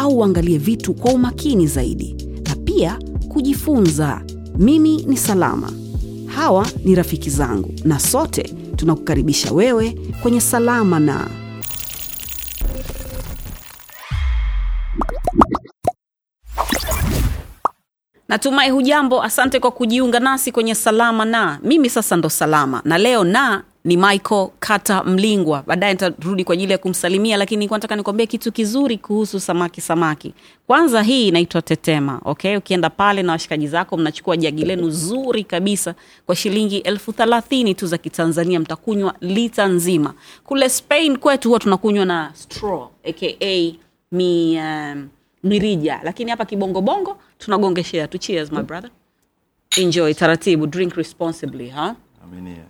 [0.00, 2.16] au uangalie vitu kwa umakini zaidi
[2.48, 2.98] na pia
[3.28, 4.22] kujifunza.
[4.58, 5.72] Mimi ni salama.
[6.26, 8.42] Hawa ni rafiki zangu na sote
[8.76, 11.28] tunakukaribisha wewe kwenye salama na.
[18.28, 21.58] Natumai hujambo asante kwa kujiunga nasi kwenye salama na.
[21.62, 25.62] Mimi sasa ndo salama na leo na ni michael kata mlingwa.
[25.66, 30.34] Baadaye nitarudi kwa ajili ya kumsalimia lakini nilikuwa nataka nikwambie kitu kizuri kuhusu samaki samaki.
[30.66, 32.56] Kwanza hii inaitwa tetema okay?
[32.56, 35.94] Ukienda pale na washikaji zako mnachukua jagi lenu zuri kabisa
[36.26, 40.14] kwa shilingi elfu thelathini tu za kitanzania mtakunywa lita nzima.
[40.44, 43.26] Kule spain kwetu huwa tunakunywa na straw aka
[44.12, 45.08] mi um,
[45.44, 46.00] mirija.
[46.02, 48.18] Lakini hapa kibongobongo tunagongeshea tu.
[48.18, 48.90] Cheers my brother.
[49.76, 51.90] Enjoy taratibu drink responsibly huh?
[52.24, 52.64] Aminia.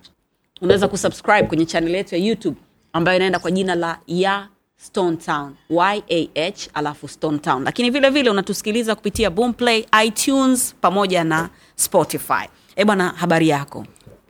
[0.61, 2.57] Unaweza kusubscribe kwenye channel yetu ya youtube
[2.93, 5.55] ambayo inaenda kwa jina la ya stone town.
[5.69, 7.63] Yah alafu stone town.
[7.63, 12.49] Lakini vile vile unatusikiliza kupitia boomplay itunes pamoja na spotify.
[12.75, 13.85] E bwana habari yako?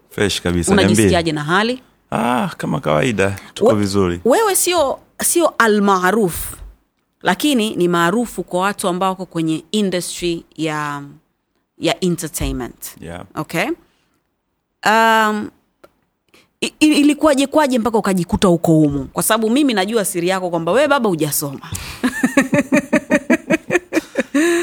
[0.09, 1.81] Fresh kabisa unajisikiaje na hali?
[2.11, 4.21] Ah, kama kawaida tuko We- vizuri.
[4.25, 6.57] wewe sio sio almaarufu
[7.21, 11.03] lakini ni maarufu kwa watu ambao wako kwenye industry ya
[11.77, 12.95] ya entertainment.
[13.01, 13.25] Yeah.
[13.35, 13.67] okay?
[14.85, 15.49] Um,
[16.61, 19.05] i- ilikuwaje kwaje mpaka ukajikuta huko humu?
[19.13, 21.59] Kwa sababu mimi najua siri yako kwamba wewe baba hujasoma.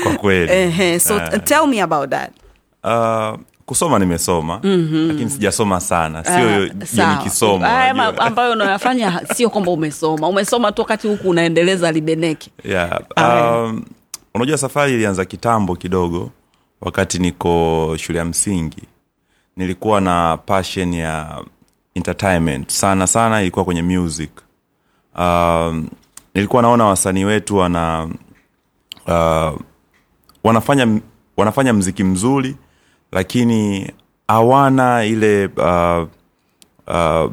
[0.02, 0.52] Kwa kweli.
[0.52, 2.30] Eh, so uh, tell me about that.
[2.84, 5.08] Uh, kusoma nimesoma mm-hmm.
[5.08, 6.24] lakini sijasoma sana.
[6.24, 10.28] Sio Ah, nikisoma ma- ambayo unayafanya sio kwamba umesoma.
[10.28, 13.00] Umesoma tu wakati huku unaendeleza libeneki yeah.
[13.16, 13.84] Um,
[14.34, 16.30] unajua safari ilianza kitambo kidogo
[16.80, 18.82] wakati niko shule ya msingi.
[19.56, 21.42] Nilikuwa na pashen ya
[21.98, 22.70] entertainment.
[22.70, 24.30] Sana sana ilikuwa kwenye music.
[25.18, 25.88] Um,
[26.34, 28.08] nilikuwa naona wasanii wetu wana
[29.06, 29.60] uh,
[30.44, 31.00] wanafanya
[31.36, 32.56] wanafanya mziki mzuri
[33.12, 33.90] lakini
[34.28, 36.08] hawana ile uh,
[36.86, 37.32] uh,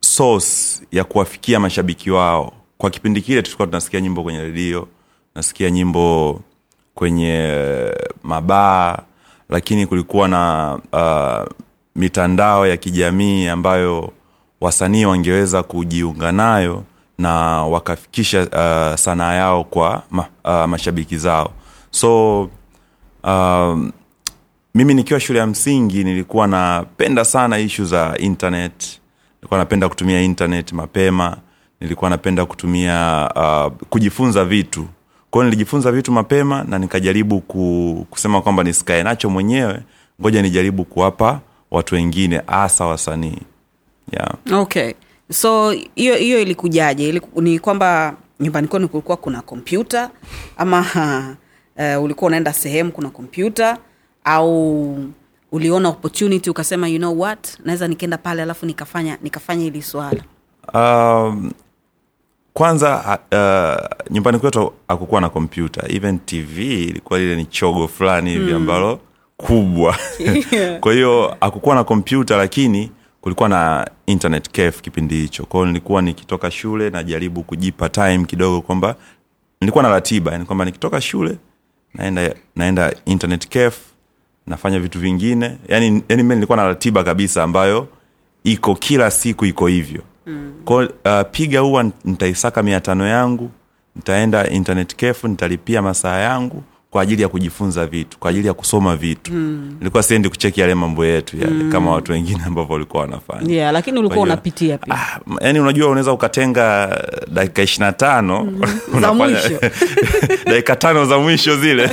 [0.00, 2.52] source ya kuwafikia mashabiki wao.
[2.78, 4.88] Kwa kipindi kile tulikuwa tunasikia nyimbo kwenye redio
[5.34, 6.40] nasikia nyimbo
[6.94, 7.54] kwenye
[8.22, 8.98] mabaa
[9.48, 11.52] lakini kulikuwa na uh,
[11.96, 14.12] mitandao ya kijamii ambayo
[14.60, 16.82] wasanii wangeweza kujiunga nayo
[17.18, 17.32] na
[17.64, 21.50] wakafikisha uh, sanaa yao kwa ma, uh, mashabiki zao.
[21.90, 22.42] So
[23.24, 23.78] uh,
[24.74, 29.00] mimi nikiwa shule ya msingi nilikuwa napenda sana ishu za internet.
[29.40, 31.36] Nilikuwa napenda kutumia internet mapema.
[31.80, 34.86] Nilikuwa napenda kutumia uh, kujifunza vitu.
[35.30, 39.80] Kwao nilijifunza vitu mapema na nikajaribu ku, kusema kwamba nisikae nacho mwenyewe.
[40.20, 43.38] Ngoja nijaribu kuwapa watu wengine hasa wasanii.
[44.12, 44.34] Yeah.
[44.62, 44.92] okay.
[45.32, 47.08] So hiyo hiyo ilikujaje?
[47.08, 50.10] Iliku, ni kwamba nyumbani kwenu kulikuwa kuna kompyuta
[50.56, 51.36] ama
[51.96, 53.78] uh, ulikuwa unaenda sehemu kuna kompyuta
[54.24, 54.98] au
[55.52, 57.58] uliona opportunity ukasema you know what?
[57.64, 60.22] Naweza nikaenda pale alafu nikafanya nikafanya hili swala.
[60.74, 61.52] Um,
[62.52, 65.84] kwanza uh, nyumbani kwetu hakukuwa na kompyuta.
[65.88, 69.00] Even tv ilikuwa lile ni chogo fulani hivi ambalo
[69.46, 69.96] kubwa.
[70.80, 72.90] Kwa hiyo hakukuwa na kompyuta lakini
[73.20, 75.44] kulikuwa na internet cafe kipindi hicho.
[75.44, 78.96] Kwao nilikuwa nikitoka shule najaribu kujipa time kidogo kwamba
[79.60, 81.36] nilikuwa na ratiba yani kwamba nikitoka shule
[81.94, 83.80] naenda naenda internet cafe
[84.46, 85.58] nafanya vitu vingine.
[85.68, 87.88] Yani, yani mi nilikuwa na ratiba kabisa ambayo
[88.44, 90.02] iko kila siku iko hivyo.
[90.26, 90.52] Mm.
[90.64, 93.50] kwao uh, piga huwa nitaisaka mia tano yangu
[93.96, 98.96] nitaenda internet cafe nitalipia masaa yangu kwa ajili ya kujifunza vitu kwa ajili ya kusoma
[98.96, 99.76] vitu mm.
[99.78, 101.72] nilikuwa siendi kucheki yale mambo yetu yale mm.
[101.72, 106.12] kama watu wengine ambavyo walikuwa wanafanya yeah lakini ulikuwa unapitia pia Ah, yani unajua unaweza
[106.12, 106.98] ukatenga
[107.32, 108.52] dakika ishiri na tano
[109.00, 109.60] Za mwisho.
[110.50, 111.90] dakika tano za mwisho zile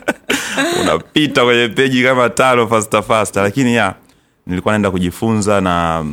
[0.82, 3.94] unapita kwenye peji kama tano fasta fasta lakini ya
[4.46, 6.04] nilikuwa naenda kujifunza na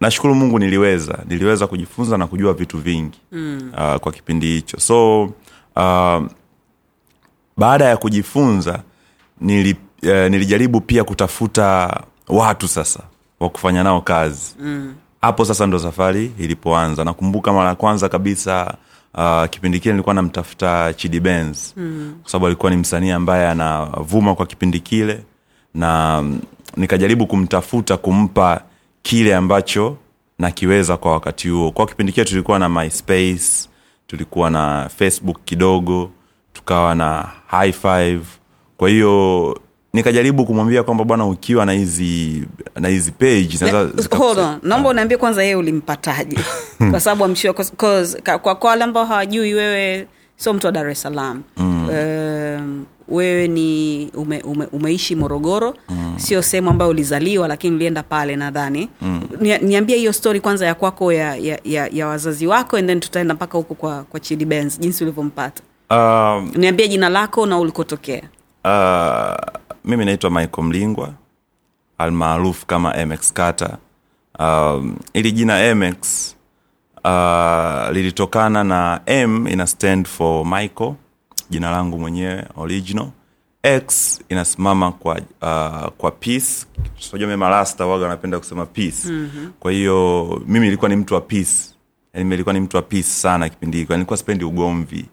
[0.00, 3.72] nashukuru mungu niliweza niliweza kujifunza na kujua vitu vingi mm.
[3.72, 5.22] uh, kwa kipindi hicho so
[5.76, 6.22] uh,
[7.58, 8.82] baada ya kujifunza
[9.40, 13.00] nili, uh, nilijaribu pia kutafuta watu sasa
[13.40, 14.54] wa kufanya nao kazi.
[15.20, 17.04] Hapo sasa ndo safari ilipoanza.
[17.04, 18.74] Nakumbuka mara ya kwanza kabisa
[19.14, 21.72] uh, kipindi kile nilikuwa namtafuta chidi benz.
[21.76, 22.14] Mm.
[22.22, 25.20] kwa sababu alikuwa ni msanii ambaye anavuma kwa kipindi kile
[25.74, 26.40] na mm,
[26.76, 28.62] nikajaribu kumtafuta kumpa
[29.02, 29.96] kile ambacho
[30.38, 31.70] nakiweza kwa wakati huo.
[31.70, 33.68] Kwa kipindi kile tulikuwa na myspace
[34.06, 36.10] tulikuwa na facebook kidogo
[36.58, 38.20] tukawa na high five.
[38.76, 39.54] Kwa hiyo
[39.92, 42.44] nikajaribu kumwambia kwamba bwana ukiwa na hizi
[42.76, 43.48] na hizi page
[44.62, 46.38] naomba unaambia kwanza yeye ulimpataje?
[46.90, 47.34] Kwa sababu
[48.22, 50.06] ka- kwa kwa wale ambao hawajui wewe
[50.36, 51.42] sio mtu wa dar es salaam.
[51.56, 51.88] Mm.
[51.88, 55.74] um, wewe ni ume, ume, umeishi morogoro.
[55.88, 56.14] Mm.
[56.16, 58.88] sio sehemu ambayo ulizaliwa lakini ulienda pale nadhani.
[59.02, 59.22] Mm.
[59.62, 63.34] niambie hiyo story kwanza ya kwako ya, ya, ya, ya wazazi wako and then tutaenda
[63.34, 68.22] mpaka huko kwa, kwa chidi benz jinsi ulivyompata um, niambie jina lako na ulikotokea.
[68.64, 71.12] Uh, mimi naitwa michael mlingwa
[71.98, 73.78] almaarufu kama mx kata
[74.38, 76.34] um, ili jina mx
[77.04, 80.94] uh, lilitokana na m ina stand for michael
[81.50, 83.08] jina langu mwenyewe original.
[83.62, 86.66] X inasimama kwa uh, kwa peace.
[87.12, 89.08] Unajua mimi marasta waga wanapenda kusema peace.
[89.08, 89.52] Mm-hmm.
[89.60, 91.52] kwa hiyo mimi nilikuwa ni mtu wa peace.
[92.14, 95.04] Yaani nilikuwa ni mtu wa peace sana kipindi hiko nilikuwa sipendi ugomvi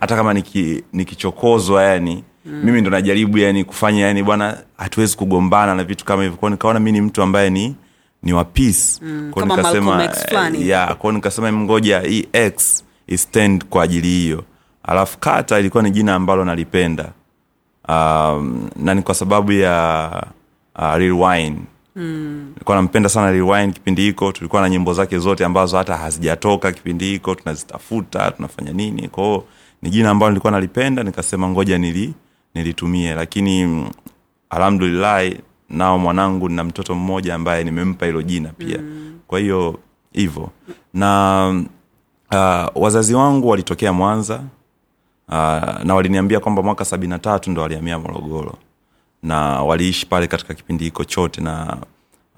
[0.00, 2.60] hata kama niki- nikichokozwa yani mm.
[2.64, 6.38] mimi ndo najaribu yani kufanya yani bwana hatuwezi kugombana na vitu kama hivyo.
[6.38, 7.74] Kwao nikaona mi ni mtu ambaye ni
[8.22, 8.98] ni wa peace.
[9.02, 9.30] Mm,
[9.62, 10.18] Malcolm X
[10.68, 14.44] ya kwao nikasema mngoja hii x istand kwa ajili hiyo.
[14.82, 17.12] Alafu kata ilikuwa ni jina ambalo nalipenda.
[17.88, 20.10] Um, na ni kwa sababu ya
[20.78, 21.58] uh, rewind
[22.52, 24.32] nilikuwa nampenda sana Rewind kipindi hiko.
[24.32, 27.34] Tulikuwa na nyimbo zake zote ambazo hata hazijatoka kipindi hiko.
[27.34, 29.08] Tunazitafuta tunafanya nini.
[29.08, 29.44] Kwao
[29.82, 32.14] ni jina ambalo nilikuwa nalipenda nikasema ngoja nili
[32.54, 33.14] nilitumie.
[33.14, 33.90] Lakini mm,
[34.50, 35.32] alhamdulillah
[35.68, 38.78] nao mwanangu na mtoto mmoja ambaye nimempa hilo jina pia.
[38.78, 39.18] Mm.
[39.26, 39.78] kwa hiyo
[40.12, 40.50] hivyo
[40.94, 41.64] na
[42.32, 44.34] uh, wazazi wangu walitokea mwanza
[45.28, 45.34] uh,
[45.84, 48.54] na waliniambia kwamba mwaka sabini na tatu ndo walihamia morogoro.
[49.22, 51.76] Na waliishi pale katika kipindi hiko chote na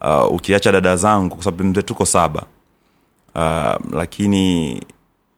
[0.01, 2.43] uh, ukiacha dada zangu kwa sababu mzee tuko saba.
[3.35, 4.81] Uh, lakini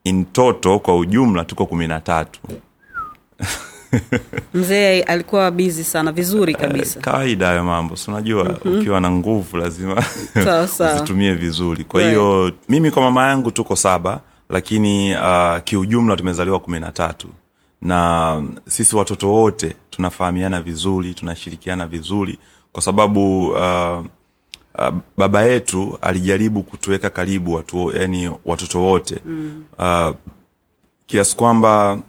[0.05, 2.39] in toto kwa ujumla tuko kumi na tatu.
[4.53, 6.99] Mzee alikuwa bizi sana vizuri kabisa.
[6.99, 8.79] kawaida hayo mambo si unajua mm-hmm.
[8.79, 10.03] ukiwa na nguvu lazima
[10.95, 11.83] uzitumie vizuri.
[11.83, 12.11] Kwa Right.
[12.13, 14.19] hiyo mimi kwa mama yangu tuko saba
[14.49, 17.27] lakini uh, kiujumla tumezaliwa kumi na tatu.
[17.81, 22.37] Na sisi watoto wote tunafahamiana vizuri tunashirikiana vizuri
[22.71, 24.05] kwa sababu uh,
[24.79, 29.19] uh, baba yetu alijaribu kutuweka karibu watu yani watoto wote.
[29.25, 29.63] Mm.
[29.79, 30.15] uh,
[31.05, 31.99] kiasi kwamba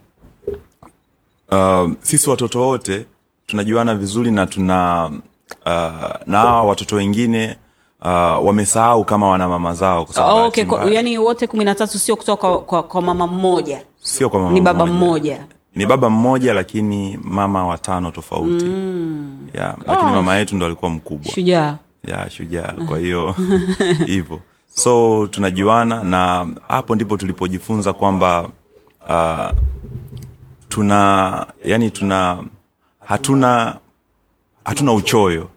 [1.53, 3.07] uh, sisi watoto wote
[3.47, 5.11] tunajuana vizuri na tuna
[5.67, 7.57] uh, na watoto wengine
[8.03, 10.65] uh, wamesahau kama wana mama zao kwa sababu Oh, okay.
[10.65, 13.83] kwa- yani wote kumi na tatu sio kutoka kwa, kwa, kwa mama mmoja?
[14.03, 15.47] Sio kwa mama ni baba mmoja.
[15.75, 18.65] ni baba mmoja lakini mama watano tofauti.
[18.65, 19.49] Mm.
[19.55, 21.33] yeah, lakini mama yetu ndo alikuwa mkubwa.
[21.33, 23.35] Shujaa ya shujaa kwa hiyo
[24.07, 24.41] hivyo
[24.75, 28.49] so tunajuana na hapo ndipo tulipojifunza kwamba
[29.09, 29.59] uh,
[30.69, 32.45] tuna yani tuna
[33.01, 33.77] hatuna
[34.65, 35.49] hatuna uchoyo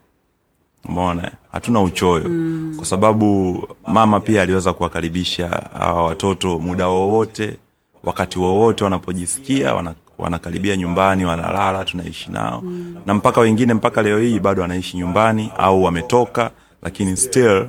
[0.85, 1.31] umeona eh?
[1.51, 2.73] hatuna uchoyo mm.
[2.77, 3.57] kwa sababu
[3.87, 5.47] mama pia aliweza kuwakaribisha
[5.79, 7.57] hawa watoto muda wowote
[8.03, 12.95] wakati wowote wanapojisikia wana, wanakaribia nyumbani wanalala tunaishi nao mm.
[13.05, 16.51] na mpaka wengine mpaka leo hii bado wanaishi nyumbani au wametoka
[16.81, 17.67] lakini still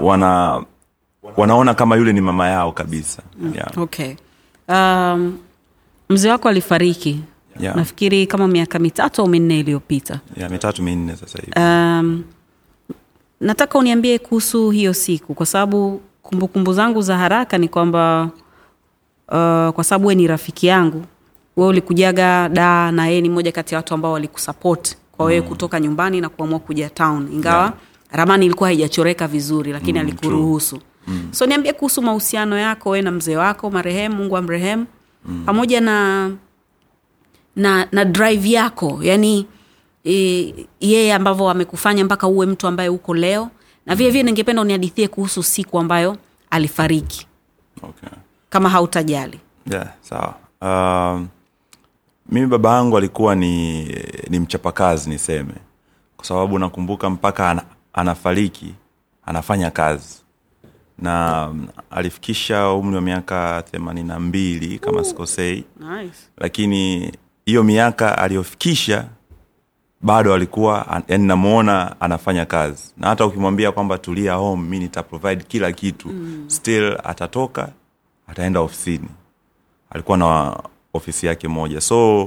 [0.00, 0.62] wana
[1.36, 3.22] wanaona kama yule ni mama yao kabisa
[3.54, 3.78] yeah.
[3.78, 4.14] okay
[4.68, 5.38] um,
[6.08, 7.20] mzee wako alifariki
[7.60, 7.76] Yeah.
[7.76, 12.24] nafikiri kama miaka mitatu au minne iliyopita Yeah, mitatu minne sasa hivi um,
[13.40, 18.30] nataka uniambie kuhusu hiyo siku kwa sababu kumbukumbu zangu za haraka ni kwamba
[19.28, 21.04] uh, kwa sababu we ni rafiki yangu
[21.56, 25.48] we ulikujaga da na yeye ni mmoja kati ya watu ambao walikusupport kwa wewe mm.
[25.48, 27.74] kutoka nyumbani na kuamua kuja town ingawa yeah.
[28.12, 31.28] ramani ilikuwa haijachoreka vizuri lakini mm, alikuruhusu mm.
[31.30, 34.86] so niambie kuhusu mahusiano yako we na mzee wako marehemu mungu amrehemu
[35.24, 35.42] mm.
[35.46, 36.30] pamoja na
[37.56, 39.46] na na drive yako yani
[40.04, 43.48] e, yeye ambavyo amekufanya mpaka uwe mtu ambaye uko leo
[43.86, 46.16] na vile vile ningependa unihadithie kuhusu siku ambayo
[46.50, 47.26] alifariki
[47.82, 48.08] okay.
[48.50, 49.40] kama hautajali
[49.70, 51.28] yeah, sawa um,
[52.28, 53.84] mimi baba yangu alikuwa ni
[54.30, 55.54] ni mchapakazi niseme.
[56.16, 57.62] Kwa sababu nakumbuka mpaka ana,
[57.92, 58.74] anafariki
[59.26, 60.18] anafanya kazi.
[60.98, 61.48] Na
[61.90, 65.64] alifikisha umri wa miaka themanini na mbili kama sikosei.
[65.80, 66.18] nice.
[66.38, 67.12] lakini
[67.46, 69.04] hiyo miaka aliyofikisha
[70.00, 72.92] bado alikuwa an- yani namuona anafanya kazi.
[72.96, 76.08] Na hata ukimwambia kwamba tulia home mi nitaprovide kila kitu.
[76.08, 76.44] Mm.
[76.48, 77.68] still atatoka
[78.26, 79.08] ataenda ofisini.
[79.90, 80.56] Alikuwa na
[80.94, 81.80] ofisi yake moja.
[81.80, 82.22] So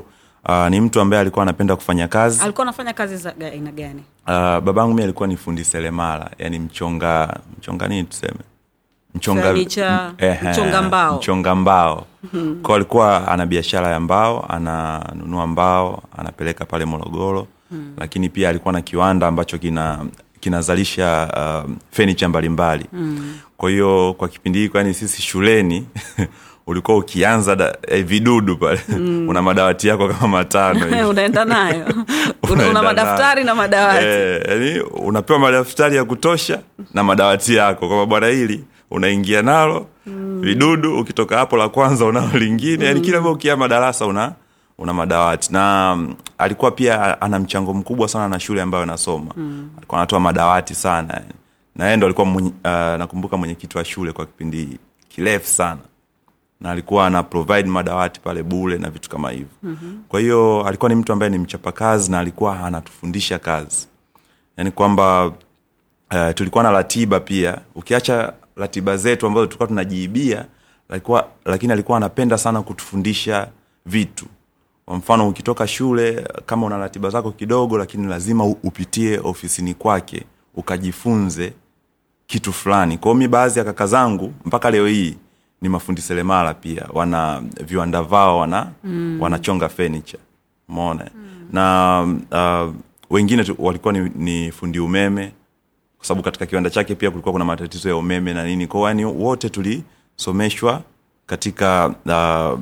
[0.50, 2.42] uh, ni mtu ambaye alikuwa anapenda kufanya kazi.
[2.44, 4.04] Alikuwa anafanya kazi za aina gani?
[4.28, 8.40] Uh, babangu mi alikuwa ni fundi selemala yani mchonga mchonga nini tuseme?
[9.16, 9.98] Mchonga Furniture,
[10.52, 11.18] mchonga mbao.
[11.18, 12.06] mchonga mbao.
[12.62, 17.48] Kwao alikuwa ana biashara ya mbao ananunua mbao anapeleka pale morogoro.
[17.98, 20.06] Lakini pia alikuwa na kiwanda ambacho kina
[20.40, 21.32] kinazalisha
[21.66, 22.86] uh, fenicha mbalimbali.
[23.58, 25.88] Kwa hiyo kwa kipindi hiko yani sisi shuleni
[26.68, 28.82] ulikuwa ukianza da, eh, vidudu pale.
[29.28, 31.86] Una madawati yako kama matano unaenda nayo.
[32.52, 34.06] Una, una madaftari na madawati.
[34.06, 36.60] Eh, yani unapewa madaftari ya kutosha
[36.94, 37.88] na madawati yako.
[37.88, 39.88] Kwamba bwana hili unaingia nalo
[40.40, 42.86] vidudu ukitoka hapo la kwanza unao lingine.
[42.86, 44.32] Yani kila ukia madarasa una
[44.78, 45.54] una madawati.
[45.54, 49.32] Na mm, alikuwa pia ana mchango mkubwa sana na shule ambayo anasoma.
[49.78, 51.22] Alikuwa anatoa madawati sana.
[51.76, 54.80] Na yeye ndo alikuwa mwenye, uh, nakumbuka mwenyekiti wa shule kwa kipindi
[55.10, 55.80] kirefu sana
[56.62, 59.48] na alikuwa ana provide madawati pale bule na vitu kama hivyo.
[59.64, 60.04] Mm-hmm.
[60.10, 63.88] kwa hiyo alikuwa ni mtu ambaye ni mchapakazi na alikuwa anatufundisha kazi.
[64.58, 67.58] Yaani kwamba uh, tulikuwa na ratiba pia.
[67.76, 70.46] Ukiacha ratiba zetu ambazo tulikuwa tunajiibia
[70.90, 73.48] alikuwa, lakini alikuwa anapenda sana kutufundisha
[73.86, 74.26] vitu.
[74.86, 80.24] Kwa mfano ukitoka shule kama una ratiba zako kidogo lakini lazima upitie ofisini kwake
[80.56, 81.54] ukajifunze
[82.28, 82.98] kitu fulani.
[82.98, 85.18] Kwao mi baadhi ya kaka zangu mpaka leo hii
[85.62, 89.18] ni mafundi selemala pia wana viwanda vao wana mm.
[89.22, 90.24] wanachonga furniture
[90.70, 91.48] umeona mm.
[91.52, 92.74] na uh,
[93.10, 95.32] wengine tu, walikuwa ni, ni fundi umeme
[95.98, 99.06] kwa sababu katika kiwanda chake pia kulikuwa kuna matatizo ya umeme na nini kwao yani
[99.06, 100.82] wote tulisomeshwa
[101.26, 102.60] katika uh,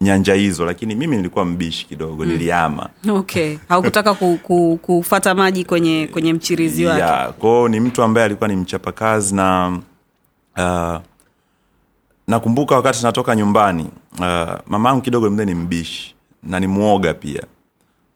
[0.00, 2.30] nyanja hizo lakini mimi nilikuwa mbishi kidogo mm.
[2.30, 7.32] niliama okay haukutaka ku, ku, kufata maji kwenye kwenye mchirizi wake yeah.
[7.32, 9.78] kwao ni mtu ambaye alikuwa ni mchapakazi na
[10.56, 10.96] uh,
[12.26, 17.42] nakumbuka wakati natoka nyumbani uh, mama yangu kidogo mzee ni mbishi na ni mwoga pia.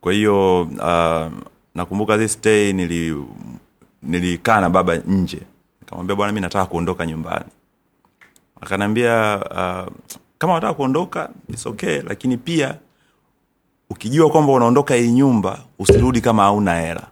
[0.00, 1.33] Kwa hiyo uh,
[1.75, 3.25] nakumbuka this day nili
[4.02, 5.40] nilikaa na baba nje.
[5.81, 7.45] Nikamwambia bwana mi nataka kuondoka nyumbani.
[8.61, 9.93] Akanaambia uh,
[10.38, 12.75] kama unataka kuondoka it's okay lakini pia
[13.90, 17.07] ukijua kwamba unaondoka hii nyumba usirudi kama hauna hela.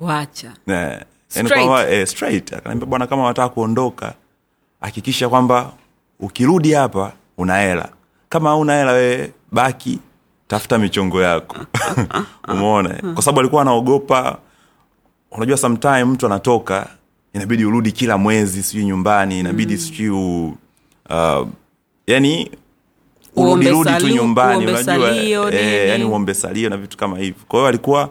[0.00, 0.52] Wacha.
[0.66, 1.02] Yeah.
[1.28, 1.52] Straight.
[1.54, 2.52] kwamba, eh, straight.
[2.52, 4.14] Akaniambia bwana kama unataka kuondoka
[4.84, 5.72] hakikisha kwamba
[6.20, 7.88] ukirudi hapa una hela.
[8.28, 9.98] Kama hauna hela wewe baki
[10.48, 11.56] tafuta michongo yako.
[12.52, 13.14] Umeona?
[13.14, 14.38] Kwa sababu alikuwa anaogopa.
[15.30, 16.88] Unajua sometime mtu anatoka
[17.34, 19.78] inabidi urudi kila mwezi sijui nyumbani inabidi mm.
[19.80, 21.48] sijui uh,
[22.06, 22.50] yani
[23.36, 25.14] urudirudi tu nyumbani unajua
[25.52, 27.42] e, yani uombe salio na vitu kama hivyo.
[27.48, 28.08] Kwa hiyo alikuwa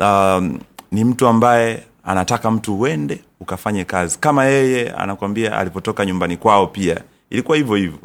[0.00, 0.58] um,
[0.92, 4.18] ni mtu ambaye anataka mtu uende ukafanye kazi.
[4.18, 7.98] Kama yeye anakwambia alipotoka nyumbani kwao pia ilikuwa hivyo hivyo.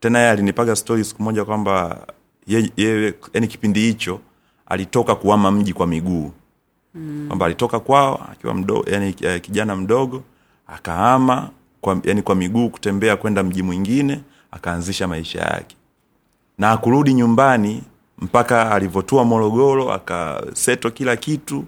[0.00, 2.06] Tena yeye alinipaga stori siku moja kwamba
[2.46, 4.20] yeye yani kipindi hicho
[4.66, 6.32] alitoka kuama mji kwa miguu.
[6.94, 7.24] Mm.
[7.26, 10.22] kwamba alitoka kwao akiwa mdo, yani eh, kijana mdogo
[10.66, 14.20] akaama kwa, yani kwa miguu kutembea kwenda mji mwingine
[14.50, 15.76] akaanzisha maisha yake.
[16.58, 17.82] Na akurudi nyumbani
[18.18, 21.64] mpaka alivyotua morogoro akaseto kila kitu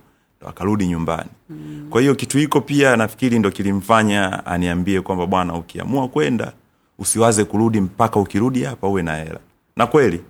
[0.47, 1.31] akarudi nyumbani.
[1.51, 1.87] Mm.
[1.91, 6.53] kwa hiyo kitu hiko pia nafikiri ndo kilimfanya aniambie kwamba bwana ukiamua kwenda
[6.99, 9.39] usiwaze kurudi mpaka ukirudi hapa uwe na hela.
[9.77, 10.21] Na kweli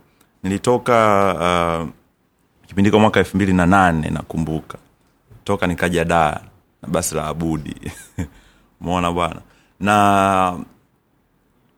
[0.42, 0.94] nilitoka
[1.82, 1.88] uh,
[2.66, 4.78] kipindi kwa mwaka elfu mbili na nane nakumbuka.
[5.44, 6.40] Toka nikaja daa
[6.82, 7.76] na basi la abudi.
[8.80, 9.40] Mona bwana.
[9.80, 10.58] Na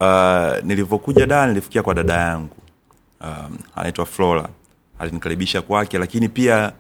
[0.01, 2.57] uh, nilivyokuja daa nilifikia kwa dada yangu.
[3.21, 4.49] Um, anaitwa flora.
[4.99, 6.73] Alinikaribisha kwake lakini pia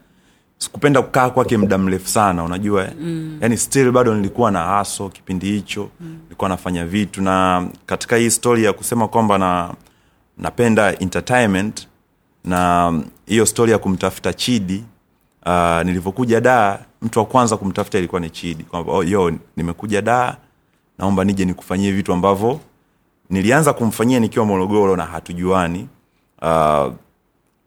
[0.58, 3.38] sikupenda kukaa kwake muda mrefu sana unajua mm.
[3.40, 6.18] yani still bado nilikuwa na haso kipindi hicho mm.
[6.22, 9.74] nilikuwa nafanya vitu na katika hii story ya kusema kwamba na
[10.38, 11.88] napenda entertainment
[12.44, 12.92] na
[13.26, 14.84] hiyo story ya kumtafuta chidi
[15.46, 20.36] uh, nilivyokuja daa mtu wa kwanza kumtafuta ilikuwa ni chidi kwamba oh, yo nimekuja daa
[20.98, 22.60] naomba nije nikufanyie vitu ambavyo
[23.30, 25.88] nilianza kumfanyia nikiwa morogoro na hatujuani
[26.42, 26.92] uh,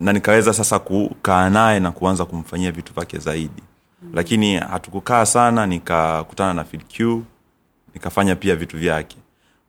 [0.01, 3.63] na nikaweza sasa kukaa naye na kuanza kumfanyia vitu vyake zaidi
[4.01, 4.12] mm.
[4.13, 7.22] lakini hatukukaa sana nikakutana na Phil
[7.93, 9.17] nikafanya pia vitu vyake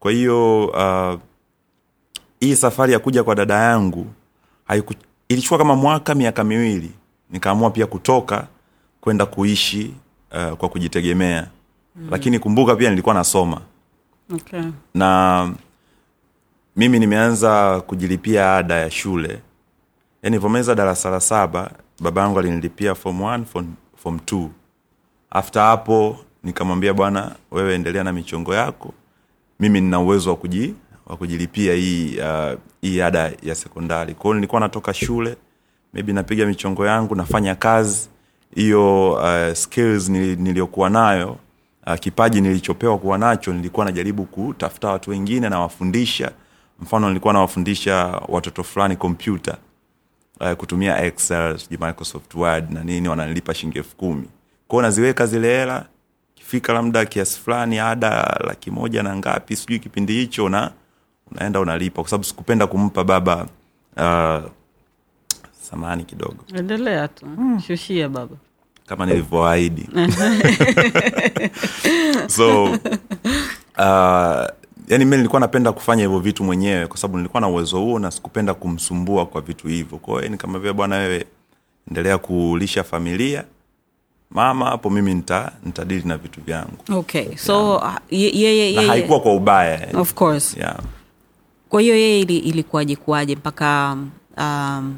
[0.00, 1.20] kwa hiyo uh,
[2.40, 4.06] hii safari ya kuja kwa dada yangu
[4.64, 4.94] haiku,
[5.28, 6.90] ilichukua kama mwaka miaka miwili
[7.30, 8.46] nikaamua pia kutoka
[9.00, 9.94] kwenda kuishi
[10.32, 11.46] uh, kwa kujitegemea
[11.96, 12.08] mm.
[12.10, 13.60] lakini kumbuka pia nilikuwa nasoma
[14.34, 14.62] okay.
[14.94, 15.52] na
[16.76, 19.40] mimi nimeanza kujilipia ada ya shule
[20.22, 24.50] yani nilivyomaliza darasa la saba baba yangu alinilipia form one, form, form two.
[25.30, 28.94] After hapo nikamwambia bwana wewe endelea na michongo yako.
[29.60, 30.74] Mimi nina uwezo wa kuji
[31.06, 34.14] wa kujilipia hii uh, hii ada ya sekondari.
[34.14, 35.36] Kwao nilikuwa natoka shule
[35.92, 38.08] maybe napiga michongo yangu nafanya kazi.
[38.54, 41.36] Hiyo uh, skills nili- niliyokuwa nayo
[41.86, 46.32] uh, kipaji nilichopewa kuwa nacho nilikuwa najaribu kutafuta watu wengine nawafundisha.
[46.80, 49.56] Mfano nilikuwa nawafundisha watoto fulani kompyuta
[50.40, 54.28] uh, kutumia excel sijui microsoft word na nini wananilipa shilingi elfu kumi.
[54.68, 55.86] Kwao naziweka zile hela
[56.34, 60.70] kifika labda kiasi fulani ada laki moja na ngapi sijui kipindi hicho na
[61.30, 62.02] unaenda unalipa.
[62.02, 63.46] Kwa sababu sikupenda kumpa baba
[63.96, 64.50] uh,
[65.62, 66.44] samani kidogo.
[66.54, 67.26] Endelea tu.
[67.66, 68.36] Shushia baba.
[68.86, 69.88] Kama nilivyoahidi.
[72.28, 74.46] So uh,
[74.92, 78.10] yani mi nilikuwa napenda kufanya hivyo vitu mwenyewe kwa sababu nilikuwa na uwezo huo na
[78.10, 79.98] sikupenda kumsumbua kwa vitu hivyo.
[79.98, 81.26] Kwao ni kama vile bwana wewe
[81.88, 83.44] endelea kulisha familia
[84.30, 86.76] mama hapo mimi nita nitadili na vitu vyangu.
[86.92, 87.82] Okay so
[88.74, 89.88] na haikuwa kwa ubaya.
[89.98, 90.56] Of course.
[90.56, 90.76] Yeah.
[91.68, 93.96] kwa hiyo yeye ili, ilikuwaje kuwaje mpaka
[94.36, 94.94] um,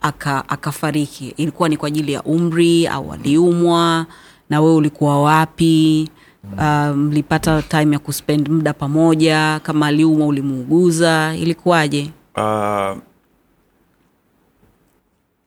[0.00, 1.34] aka akafariki?
[1.36, 4.06] Ilikuwa ni kwa ajili ya umri au aliumwa?
[4.50, 6.08] Na wewe ulikuwa wapi
[6.44, 12.10] Uh, mlipata time ya kuspend muda pamoja kama aliumwa ulimuuguza ilikuwaje?
[12.36, 12.98] Uh,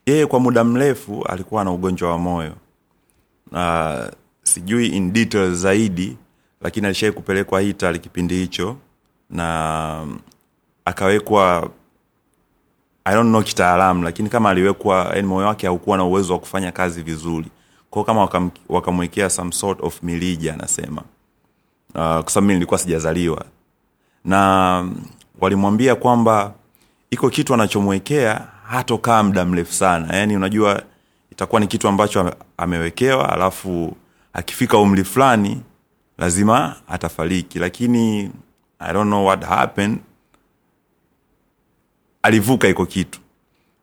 [0.06, 2.54] yeye kwa muda mrefu alikuwa na ugonjwa wa moyo.
[3.52, 4.06] Uh,
[4.44, 6.18] sijui in detail zaidi
[6.62, 8.78] lakini alishai kupelekwa Italy kipindi hicho
[9.30, 10.20] na um,
[10.86, 11.70] akawekwa
[13.06, 17.02] I don't know kitaalamu lakini kama aliwekwa moyo wake haukuwa na uwezo wa kufanya kazi
[17.02, 17.48] vizuri
[17.94, 21.02] kwao kama wakamwekea waka some sort of milija anasema.
[21.02, 23.46] Uh, kwa sababu mi nilikuwa sijazaliwa.
[24.26, 24.90] Na
[25.40, 26.54] walimwambia kwamba
[27.12, 30.16] iko kitu anachomwekea hatokaa muda mrefu sana.
[30.16, 30.84] Yaani unajua
[31.32, 33.96] itakuwa ni kitu ambacho amewekewa alafu
[34.34, 35.62] akifika umri fulani
[36.18, 37.60] lazima atafariki.
[37.60, 38.32] Lakini
[38.80, 40.00] i don't know what happened.
[42.24, 43.20] Alivuka iko kitu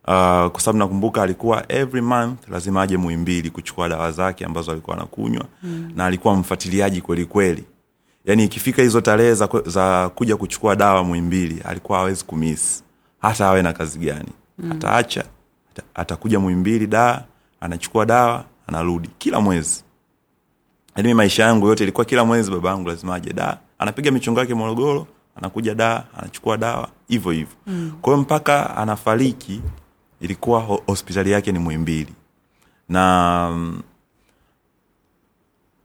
[0.04, 4.96] uh, kwa sababu nakumbuka alikuwa every month lazima aje muimbili kuchukua dawa zake ambazo alikuwa
[4.96, 5.92] anakunywa mm.
[5.96, 7.64] na alikuwa mfuatiliaji kweli kweli
[8.24, 12.84] yaani ikifika hizo tarehe za, za kuja kuchukua dawa muimbili alikuwa hawezi kumis
[13.22, 14.72] hata awe na kazi gani mm.
[14.72, 15.24] ataacha
[15.72, 17.22] ata, atakuja muimbili daa
[17.60, 19.84] anachukua dawa anarudi kila mwezi
[21.02, 24.54] mi maisha yangu yote ilikuwa kila mwezi baba yangu lazima aje daa anapiga michongo yake
[24.54, 27.92] morogoro anakuja daa anachukua dawa hivyo hivyo mm.
[28.02, 29.60] kwa hiyo mpaka anafariki
[30.20, 32.12] ilikuwa hospitali yake ni mwimbili
[32.88, 33.82] na mm,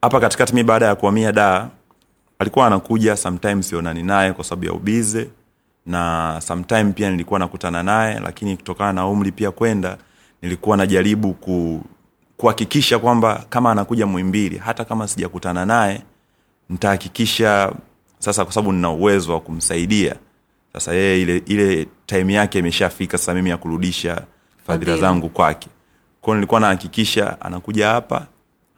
[0.01, 1.69] hapa katikati mi baada ya kuhamia daa
[2.39, 5.29] alikuwa anakuja sometimes sionani naye kwa sababu ya ubize
[5.85, 9.97] na sometime pia nilikuwa nakutana naye lakini kutokana na umri pia kwenda
[10.41, 11.81] nilikuwa najaribu ku
[12.37, 16.01] kuhakikisha kwamba kama anakuja mwimbili hata kama sijakutana naye
[16.69, 17.73] nitahakikisha
[18.19, 20.15] sasa kwa sababu nina uwezo wa kumsaidia.
[20.73, 24.21] Sasa yeye ile ile time yake imeshafika sasa mimi ya kurudisha
[24.67, 25.67] fadhila zangu kwake.
[26.21, 28.27] Kwao nilikuwa nahakikisha anakuja hapa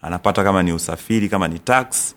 [0.02, 2.16] anapata kama ni usafiri kama ni tax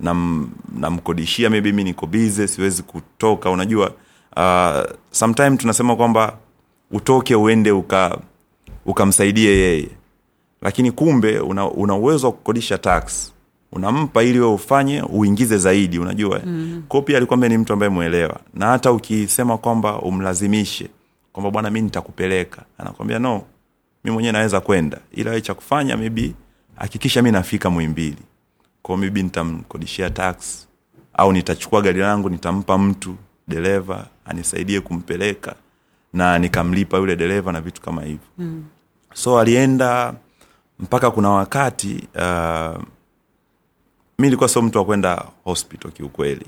[0.00, 3.50] nam- namkodishia maybe mi niko bize siwezi kutoka.
[3.50, 3.92] Unajua
[4.36, 6.36] uh, sometime tunasema kwamba
[6.90, 8.18] utoke uende uka
[8.86, 9.88] ukamsaidie yeye.
[10.62, 13.32] Lakini kumbe una, una uwezo wa kukodisha tax
[13.72, 16.40] unampa ili we ufanye uingize zaidi unajua.
[16.46, 16.82] Mm.
[16.88, 20.88] kwao pia alikwambia ni mtu ambaye mwelewa na hata ukisema kwamba umlazimishe
[21.32, 22.62] kwamba bwana mi nitakupeleka.
[22.78, 23.42] Anakwambia no
[24.04, 24.98] mi mwenyewe naweza kwenda.
[25.12, 26.32] Ila we cha kufanya maybe
[26.76, 28.22] hakikisha mi nafika mwimbili
[28.82, 30.66] kwao mibi nitamkodishia tax
[31.14, 33.16] au nitachukua gari langu nitampa mtu
[33.48, 35.54] dereva anisaidie kumpeleka
[36.12, 38.26] na nikamlipa yule dereva na vitu kama hivyo.
[38.38, 38.64] Mm.
[39.14, 40.14] so alienda
[40.78, 42.82] mpaka kuna wakati uh,
[44.18, 46.46] mi ilikuwa sio mtu wa kwenda hospital kiukweli.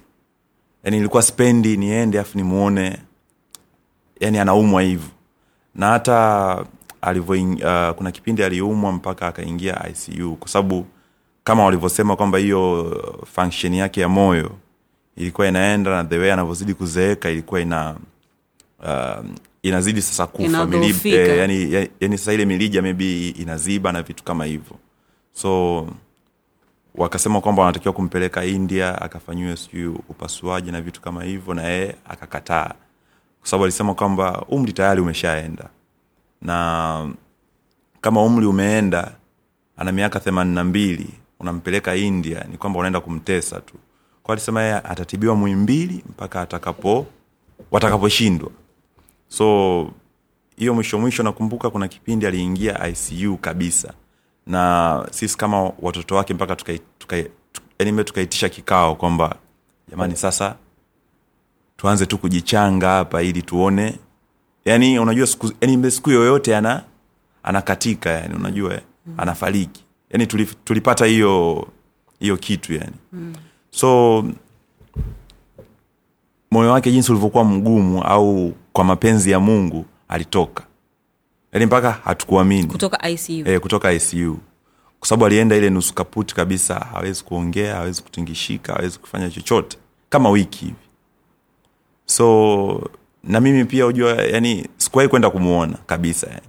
[0.85, 2.99] Yani ilikuwa spendi niende afu nimuone.
[4.21, 5.09] Yani anaumwa hivyo.
[5.75, 6.65] Na hata
[7.01, 10.87] alivyo uh, kuna kipindi aliumwa mpaka akaingia icu kwa sababu
[11.45, 12.93] kama walivyosema kwamba hiyo
[13.35, 14.51] function yake ya moyo
[15.17, 17.97] ilikuwa inaenda na the way anavyozidi kuzeeka ilikuwa ina
[18.85, 19.25] uh,
[19.63, 24.25] inazidi sasa kufa milib, eh, yani, yani, yani sasa ile milija maybe inaziba na vitu
[24.25, 24.77] kama hivyo.
[25.33, 25.87] So
[26.95, 32.75] wakasema kwamba wanatakiwa kumpeleka india akafanyiwe sijui upasuaji na vitu kama hivyo na yeye akakataa.
[33.41, 35.69] Kwa sababu alisema kwamba umri tayari umeshaenda.
[36.43, 37.11] Na
[38.01, 39.13] kama umri umeenda
[39.77, 41.09] ana miaka themanini na mbili
[41.41, 43.75] unampeleka india ni kwamba unaenda kumtesa tu.
[44.23, 47.07] Kwa alisema yeye atatibiwa mwimbili mpaka atakapo
[47.71, 48.51] watakaposhindwa.
[49.29, 49.91] So
[50.57, 53.93] hiyo mwisho mwisho nakumbuka kuna kipindi aliingia icu kabisa
[54.49, 59.37] na sisi kama watoto wake mpaka tukai- tukai- tu- tuka, tukaitisha kikao kwamba
[59.91, 60.55] jamani sasa
[61.77, 63.99] tuanze tu kujichanga hapa ili tuone
[64.65, 65.51] yani unajua siku,
[65.91, 66.83] siku yoyote ana
[67.43, 69.15] anakatika yani unajua mm.
[69.19, 71.67] anafariki yani tulif, tulipata hiyo
[72.21, 73.35] hiyo kitu yani mm.
[73.71, 74.25] so
[76.51, 80.65] moyo wake jinsi ulivyokuwa mgumu au kwa mapenzi ya mungu alitoka
[81.53, 82.67] yani mpaka hatukuamini.
[82.69, 84.39] Kutoka icu e, kutoka icu
[85.01, 89.79] kwa sababu alienda ile nusu kaputi kabisa hawezi kuongea hawezi kutingishika hawezi kufanya chochote.
[90.11, 90.77] Kama wiki hivi.
[92.07, 92.91] So
[93.25, 96.47] na mimi pia ujua yani sikuwahi kwenda kumuona kabisa yani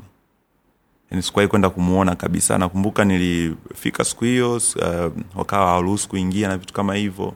[1.12, 2.58] yani sikuwahi kwenda kumuona kabisa.
[2.58, 7.34] Nakumbuka nilifika siku hiyo uh, wakawa hawaruhusu kuingia na vitu kama hivyo.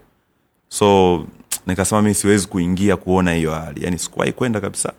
[0.69, 1.26] So
[1.67, 3.84] nikasema mi siwezi kuingia kuona hiyo hali.
[3.86, 4.93] Yani sikuwahi kwenda kabisa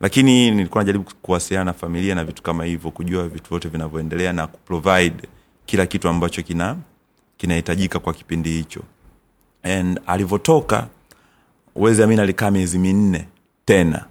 [0.00, 4.46] lakini nilikuwa najaribu kuwasiliana na familia na vitu kama hivyo kujua vitu vyote vinavyoendelea na
[4.46, 5.28] kuprovide
[5.66, 6.76] kila kitu ambacho kina
[7.36, 8.80] kinahitajika kwa kipindi hicho.
[9.62, 10.86] And alivyotoka
[11.74, 13.28] uwezi amini alikaa miezi minne
[13.64, 14.04] tena.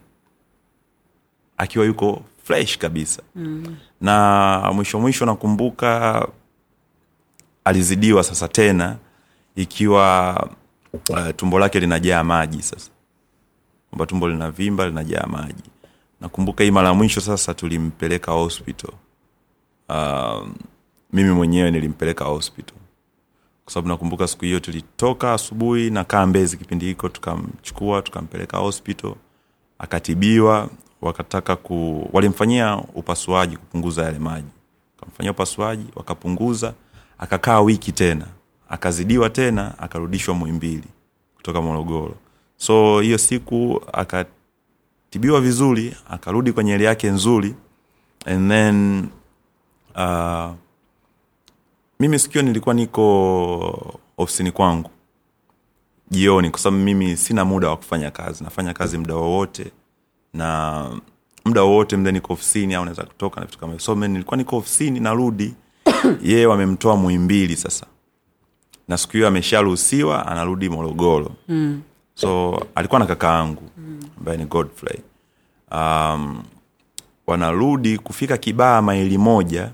[1.57, 3.21] Akiwa yuko fresh kabisa.
[3.35, 3.75] Mm.
[4.01, 6.27] na mwisho mwisho nakumbuka
[7.63, 8.95] alizidiwa sasa tena
[9.55, 10.35] ikiwa
[11.09, 12.91] uh, tumbo lake linajaa maji sasa.
[13.89, 15.63] Kwamba tumbo linavimba linajaa maji
[16.21, 18.91] nakumbuka hii mara mwisho sasa tulimpeleka hospital.
[19.89, 20.47] Uh,
[21.13, 22.75] mimi mwenyewe nilimpeleka hospital.
[23.65, 29.13] Kwa sababu nakumbuka siku hiyo tulitoka asubuhi na kaa mbezi kipindi hiko tukamchukua tukampeleka hospital.
[29.79, 30.69] Akatibiwa
[31.01, 34.47] wakataka ku walimfanyia upasuaji kupunguza yale maji.
[34.99, 36.73] Wakamfanyia upasuaji wakapunguza
[37.17, 38.25] akakaa wiki tena.
[38.69, 40.87] Akazidiwa tena akarudishwa mwimbili
[41.35, 42.15] kutoka morogoro.
[42.57, 43.81] So hiyo siku
[45.09, 47.55] akatibiwa vizuri akarudi kwenye hali yake nzuri
[48.25, 49.07] and then
[49.95, 50.51] uh,
[51.99, 54.89] mimi sikio nilikuwa niko ofisini kwangu
[56.11, 58.43] jioni kwa sababu mimi sina muda wa kufanya kazi.
[58.43, 59.71] Nafanya kazi muda wowote
[60.33, 60.89] na
[61.45, 64.99] muda wowote mda niko ofisini au naweza kutoka na vitu kama so nilikuwa niko ofisini
[64.99, 65.53] narudi
[66.23, 67.85] yeye wamemtoa muimbili sasa.
[68.87, 71.31] Na siku hiyo amesharuhusiwa anarudi morogoro.
[71.47, 71.81] Mm.
[72.21, 73.63] So alikuwa na kaka yangu
[74.17, 74.99] ambaye ni godfrey.
[75.71, 76.43] Um,
[77.27, 79.71] wanarudi kufika kibaa maili moja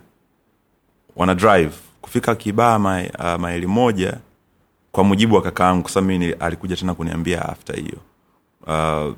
[1.16, 4.18] wana drive kufika kibaa ma, uh, maili moja
[4.92, 7.98] kwa mujibu wa kaka yangu kwa sababu mimi alikuja tena kuniambia after hiyo.
[8.68, 9.16] Uh,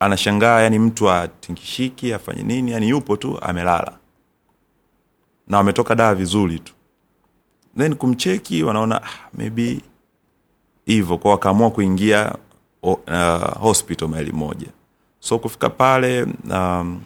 [0.00, 3.92] anashangaa yani mtu atingishiki afanye nini yani yupo tu amelala.
[5.48, 6.72] Na wametoka daa vizuri tu.
[7.78, 9.80] Then kumcheki wanaona ah, maybe
[10.88, 12.34] hivyo kwa wakaamua kuingia
[12.82, 12.96] uh,
[13.60, 14.66] hospital maili moja.
[15.20, 17.00] So kufika pale um,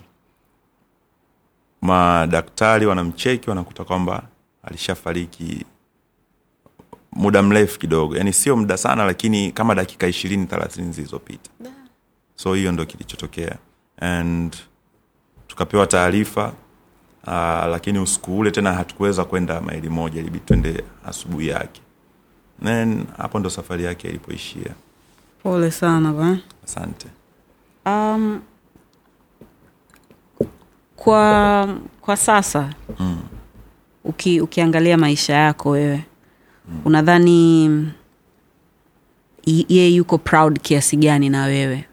[1.80, 4.22] madaktari wanamcheki wanakuta kwamba
[4.62, 5.64] alishafariki
[7.12, 8.16] muda mrefu kidogo.
[8.16, 11.50] Yani sio muda sana lakini kama dakika ishirini thelathini zilizopita.
[12.34, 13.56] So hiyo ndo kilichotokea.
[14.00, 14.56] And
[15.46, 16.52] tukapewa taarifa
[17.26, 17.32] uh,
[17.70, 21.81] lakini usiku ule tena hatukuweza kwenda maili moja ilibidi twende asubuhi yake
[22.64, 24.74] then hapo ndo safari yake ilipoishia.
[25.42, 26.38] Pole sana ba.
[26.64, 27.06] Asante.
[27.86, 28.40] Um,
[30.96, 33.20] kwa kwa sasa mm.
[34.04, 36.04] uki, ukiangalia maisha yako wewe
[36.68, 36.80] mm.
[36.84, 37.92] unadhani
[39.46, 41.84] yeye yuko proud kiasi gani na wewe?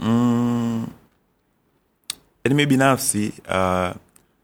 [0.00, 0.86] Mm,
[2.44, 3.90] yani mi binafsi uh,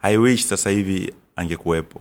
[0.03, 1.99] i wish sasa hivi angekuwepo.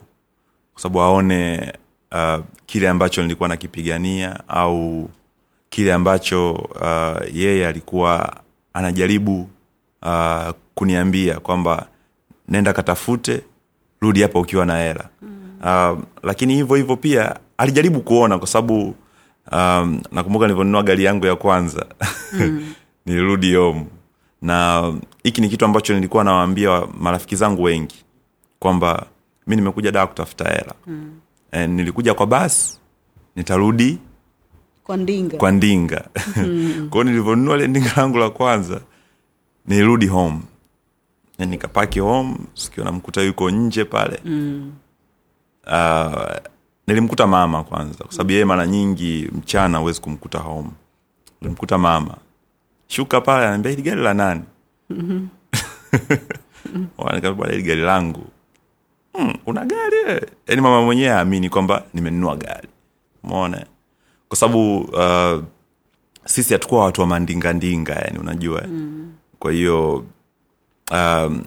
[0.74, 1.74] Kwa sababu aone
[2.12, 5.10] uh, kile ambacho nilikuwa nakipigania au
[5.70, 8.36] kile ambacho uh, yeye alikuwa
[8.74, 9.50] anajaribu
[10.02, 11.88] uh, kuniambia kwamba
[12.48, 13.42] nenda katafute
[14.02, 15.60] rudi hapa ukiwa na hela mm.
[15.64, 18.96] uh, lakini hivyo hivyo pia alijaribu kuona kwa sababu
[19.52, 21.86] um, nakumbuka nilivyonunua gari yangu ya kwanza
[22.34, 22.74] mm.
[23.06, 23.86] nilirudi home
[24.42, 24.94] na
[25.24, 28.06] hiki ni kitu ambacho nilikuwa nawaambia marafiki zangu wengi
[28.60, 29.06] kwamba
[29.48, 31.20] mi nimekuja daa kutafuta hela mm.
[31.52, 32.80] Nilikuja kwa basi
[33.36, 34.00] nitarudi
[34.84, 35.38] kwa ndinga.
[35.38, 36.08] kwa ndinga.
[36.38, 36.88] Mm.
[36.90, 38.82] kwao nilivyonunua ile ndinga langu la kwanza
[39.66, 40.40] nilirudi home.
[41.40, 44.20] Na nikapaki home sikio namkuta yuko nje pale.
[44.26, 44.72] Mm.
[45.68, 46.36] uh,
[46.88, 50.70] nilimkuta mama kwanza kwa sababu yeye mara nyingi mchana huwezi kumkuta home.
[51.42, 52.18] Nilimkuta mama.
[52.88, 54.42] Shuka pale anaambia hili gari la nani?
[56.98, 58.28] Bwana hili gari langu
[59.14, 62.68] hmm, una gari yani yaani mama mwenyewe aamini kwamba nimenunua gari.
[63.24, 63.66] Mona
[64.28, 65.44] kwa sababu uh,
[66.26, 68.64] sisi hatukuwa watu wa mandingandinga yani unajua.
[68.68, 69.14] Mm.
[69.40, 70.06] kwa hiyo
[70.92, 71.44] um,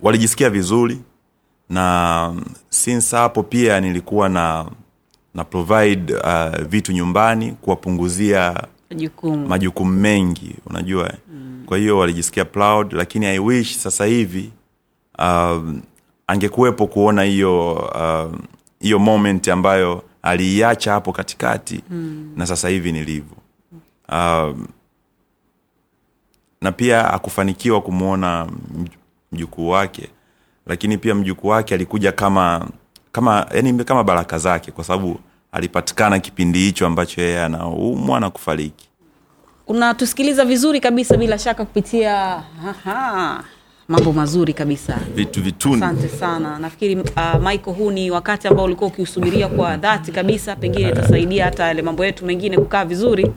[0.00, 0.98] walijisikia vizuri
[1.68, 2.34] na
[2.68, 4.66] since hapo pia nilikuwa na
[5.34, 8.62] na provide uh, vitu nyumbani kuwapunguzia
[8.96, 11.12] jukumu majukumu mengi unajua.
[11.32, 11.62] Mm.
[11.66, 14.50] kwa hiyo walijisikia proud lakini i wish sasa hivi
[15.18, 15.82] um,
[16.30, 17.90] angekuwepo kuona hiyo
[18.80, 22.32] hiyo uh, moment ambayo aliiacha hapo katikati mm.
[22.36, 23.36] na sasa hivi nilivyo.
[24.08, 24.56] Uh,
[26.60, 28.46] na pia akufanikiwa kumwona
[29.32, 30.08] mjukuu wake
[30.66, 32.68] lakini pia mjukuu wake alikuja kama
[33.12, 35.20] kama yani kama baraka zake kwa sababu
[35.52, 38.88] alipatikana kipindi hicho ambacho yeye anaumwa na kufariki.
[39.66, 43.44] Unatusikiliza vizuri kabisa bila shaka kupitia aha,
[43.90, 44.98] mambo mazuri kabisa.
[45.14, 45.76] Vitu vituni.
[45.84, 46.58] Asante sana.
[46.58, 50.56] Nafikiri uh, michael huu ni wakati ambao ulikuwa ukiusubiria kwa dhati kabisa.
[50.56, 53.30] Pengine itasaidia hata yale mambo yetu mengine kukaa vizuri.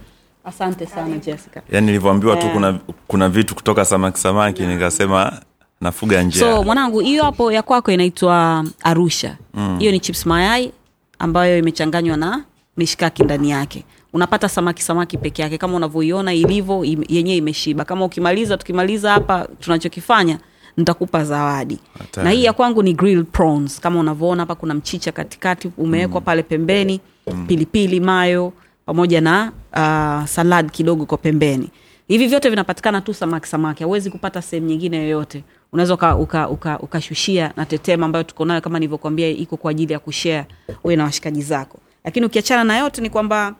[0.46, 1.62] Asante sana jessica.
[1.72, 2.54] Yani nilivyoambiwa tu Eh.
[2.54, 5.40] kuna, kuna vitu kutoka samaki samaki nikasema
[5.82, 6.40] nafuga njia.
[6.42, 9.38] So mwanangu hiyo hapo ya kwako inaitwa arusha.
[9.80, 10.72] Hiyo ni chips mayai
[11.20, 12.44] ambayo imechanganywa na
[12.78, 15.58] mishikaki ndani yake unapata samaki samaki peke yake.
[15.58, 17.86] Kama unavyoiona ilivyo yenyewe imeshiba.
[17.86, 20.40] Kama ukimaliza tukimaliza hapa tunachokifanya
[20.78, 21.80] nitakupa zawadi.
[22.00, 22.26] Hatari.
[22.26, 23.80] na hii ya kwangu ni grilled prawns.
[23.80, 27.00] Kama unavyoona hapa kuna mchicha katikati umewekwa pale pembeni
[27.48, 28.54] pilipili mayo
[28.86, 31.70] pamoja na uh, salad kidogo kwa pembeni.
[32.08, 33.84] Hivi vyote vinapatikana tu samaki samaki.
[33.84, 35.44] Hauwezi kupata sehemu nyingine yoyote.
[35.72, 39.94] Unaweza ukashushia uka, uka, ukashushia na tetema ambayo tuko nayo kama nilivyokwambia iko kwa ajili
[39.94, 40.46] ya kushea
[40.84, 41.80] uwe na washikaji zako.
[42.04, 43.56] Lakini ukiachana na yote ni kwamba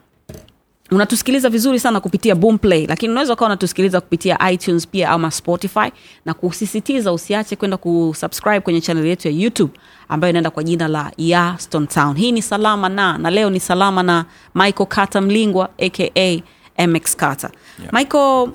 [0.90, 5.92] unatusikiliza vizuri sana kupitia boomplay lakini unaweza ukawa unatusikiliza kupitia itunes pia ama spotify
[6.24, 9.72] na kusisitiza usiache kwenda kusubscribe kwenye chaneli yetu ya youtube
[10.08, 13.60] ambayo inaenda kwa jina la ya stone town hii ni salama na na leo ni
[13.60, 16.42] salama na michael kata mlingwa aka
[16.86, 17.92] mx kata Yeah.
[17.94, 18.48] michael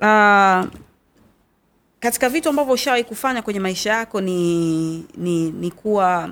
[0.00, 0.70] uh,
[2.00, 6.30] katika vitu ambavyo ushawahi kufanya kwenye maisha yako ni, ni, ni kuwa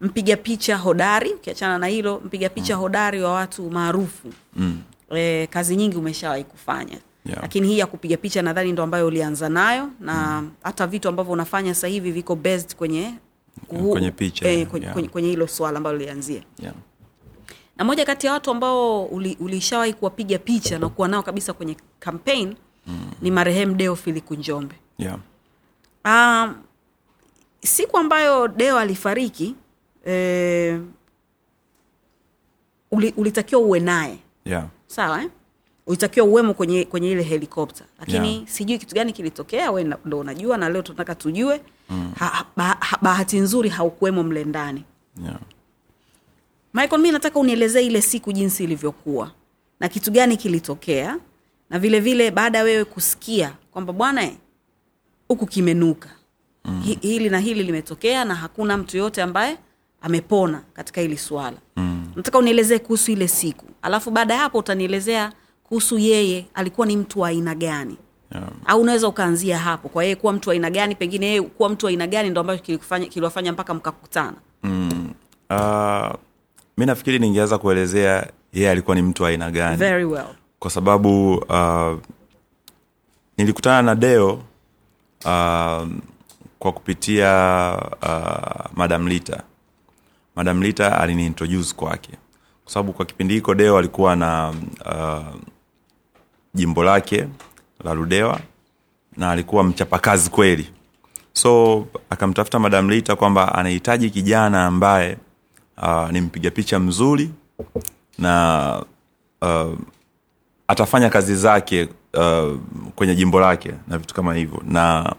[0.00, 2.80] mpiga picha hodari ukiachana na hilo mpiga picha mm.
[2.82, 4.78] hodari wa watu maarufu mm.
[5.16, 7.42] e, kazi nyingi umeshawahi kufanya Yeah.
[7.42, 11.74] lakini hii ya kupiga picha nadhani ndo ambayo ulianza nayo na hata vitu ambavyo unafanya
[11.74, 13.14] sasa hivi viko based kwenye
[13.68, 14.92] kuhu- Kwenye picha, e, kwenye, yeah.
[14.94, 16.74] kwenye, kwenye hilo swala ambalo ulianzia yeah.
[17.76, 19.36] na moja kati ya watu ambao uli-
[19.92, 22.54] kuwapiga picha na kuwa nao kabisa kwenye campaign
[22.86, 23.10] mm.
[23.22, 23.94] ni marehemu deo
[24.34, 25.18] njombe yeah.
[26.04, 26.54] Um,
[27.60, 29.54] siku ambayo Deo alifariki
[30.06, 30.80] eh,
[32.90, 34.66] uli, ulitakiwa uwe naye yeah.
[34.86, 35.30] sawa eh?
[35.86, 38.48] ulitakiwa uwemo kwenye, kwenye ile helikopta lakini Yeah.
[38.48, 42.12] sijui kitu gani kilitokea we ndo unajua na leo tunataka tujue mm.
[42.18, 44.84] ha, ha, ba, ha, bahati nzuri haukuwemo mle ndani
[45.24, 45.38] yeah.
[46.74, 49.30] michael mi nataka unielezee ile siku jinsi ilivyokuwa
[49.80, 51.18] na kitu gani kilitokea
[51.70, 54.30] na vile vile baada ya wewe kusikia kwamba bwana
[55.28, 56.08] huku kimenuka
[56.64, 56.82] mm.
[57.00, 59.58] hili na hili limetokea na hakuna mtu yoyote ambaye
[60.02, 61.56] amepona katika hili swala.
[61.76, 62.06] Mm.
[62.16, 63.64] nataka unielezee kuhusu ile siku.
[63.82, 65.32] Alafu baada ya hapo utanielezea
[65.64, 67.96] kuhusu yeye alikuwa ni mtu wa aina gani.
[68.32, 68.48] Yeah.
[68.66, 71.86] au unaweza ukaanzia hapo kwa yeye kuwa mtu wa aina gani pengine yeye kuwa mtu
[71.86, 72.78] wa aina gani ndo ambacho
[73.10, 74.34] kiliwafanya mpaka mkakutana?
[75.50, 76.14] Uh,
[76.78, 79.76] mi nafikiri ningeweza kuelezea yeye alikuwa ni mtu wa aina gani.
[79.76, 80.26] Very well.
[80.58, 81.98] Kwa sababu uh,
[83.38, 84.32] nilikutana na deo
[85.24, 85.86] uh,
[86.58, 87.30] kwa kupitia
[88.02, 89.42] uh, madam lita
[90.36, 92.10] madam lita aliniintroduce kwake.
[92.64, 94.54] Kwa sababu kwa kipindi hiko deo alikuwa na
[94.86, 95.40] uh,
[96.54, 97.28] jimbo lake
[97.84, 98.40] la rudewa
[99.16, 100.70] na alikuwa mchapakazi kweli.
[101.32, 105.18] So akamtafuta madam lita kwamba anahitaji kijana ambaye
[105.82, 107.30] uh, ni mpiga picha mzuri
[108.18, 108.84] na
[109.42, 109.74] uh,
[110.68, 112.56] atafanya kazi zake uh,
[112.94, 115.14] kwenye jimbo lake na vitu kama hivyo na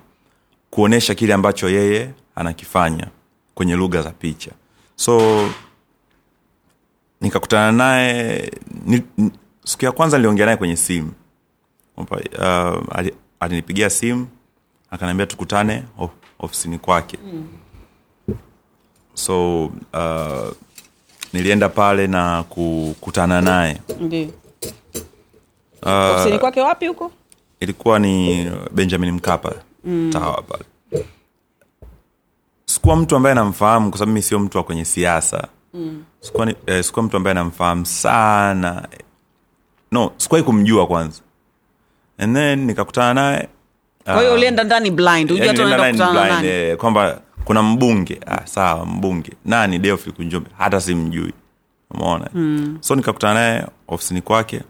[0.70, 3.08] kuonyesha kile ambacho yeye anakifanya
[3.56, 4.52] kwenye lugha za picha
[4.98, 5.50] so
[7.22, 8.52] nikakutana naye
[8.86, 9.32] ni, ni,
[9.64, 11.12] siku ya kwanza niliongea naye kwenye simu.
[11.98, 12.08] Uh,
[12.92, 14.28] ali- alinipigia simu
[14.92, 17.18] akaniambia tukutane of, ofisini kwake.
[17.26, 17.48] Mm.
[19.14, 20.52] so uh,
[21.34, 23.82] nilienda pale na kukutana naye.
[25.84, 27.12] Uh, ofisini kwake wapi huko?
[27.60, 30.10] ilikuwa ni benjamin mkapa mm.
[30.14, 30.64] tawa pale
[32.70, 35.48] sikuwa mtu ambaye namfahamu kwa sababu mi sio mtu wa kwenye siasa.
[35.74, 36.04] Mm.
[36.20, 38.88] sikuwa, eh, sikuwa mtu ambaye namfahamu sana.
[39.92, 41.22] No sikuwahi kumjua kwanza.
[42.18, 43.50] And then nikakutana naye
[44.04, 46.48] kwa hiyo ulienda ndani blind hujua tu unaenda kukutana na nani.
[46.48, 49.32] eh, kwamba kuna mbunge ah, sawa mbunge.
[49.46, 49.98] Nani?
[50.16, 51.34] Kunjombe hata simjui.
[51.92, 52.30] Umeona?
[52.34, 52.78] Mm.
[52.82, 54.62] so nikakutana naye ofisini kwake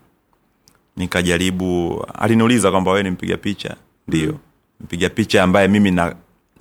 [0.95, 3.75] nikajaribu aliniuliza kwamba wewe ni mpiga picha?
[4.07, 4.31] Ndio.
[4.31, 4.37] Mm.
[4.81, 6.15] mpiga picha ambaye mimi na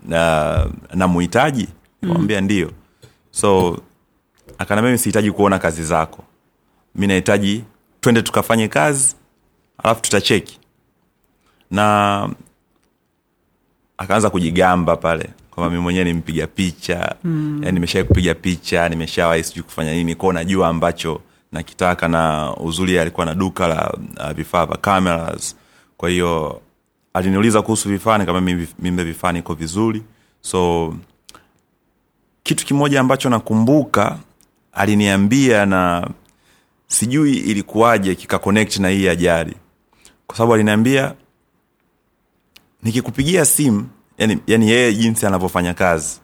[0.06, 1.68] na namuhitaji
[2.02, 2.44] nikamwambia mm.
[2.44, 2.70] ndio.
[3.30, 3.78] So
[4.58, 6.24] akanaambia mi sihitaji kuona kazi zako.
[6.94, 7.64] Mi nahitaji
[8.00, 9.16] twende tukafanye kazi
[9.82, 10.60] alafu tutacheki.
[11.70, 12.28] Na
[13.98, 17.60] akaanza kujigamba pale kwamba mi mwenyewe nimpiga picha mm.
[17.62, 21.20] yani nimeshawai kupiga picha nimeshawai sijui kufanya nini kwao najua ambacho
[21.52, 25.56] nakitaka na uzuri alikuwa na duka la uh, vifaa vya cameras.
[25.96, 26.60] Kwa hiyo
[27.16, 28.40] aliniuliza kuhusu vifaa kama
[28.78, 30.02] mimbe vifaa niko vizuri
[30.40, 30.94] so
[32.42, 34.18] kitu kimoja ambacho nakumbuka
[34.72, 36.10] aliniambia na
[36.86, 39.56] sijui ilikuwaje kikaconnect na hii ajali
[40.26, 41.14] kwa sababu aliniambia
[42.82, 43.86] nikikupigia simu
[44.18, 46.20] yani, yani yeye jinsi anavyofanya kazi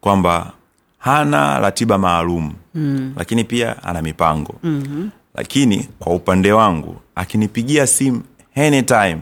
[0.00, 0.52] kwamba
[0.98, 3.12] hana ratiba maalum mm.
[3.16, 5.10] lakini pia ana mipango mm-hmm.
[5.34, 8.22] lakini kwa upande wangu akinipigia simu
[8.56, 9.18] anytime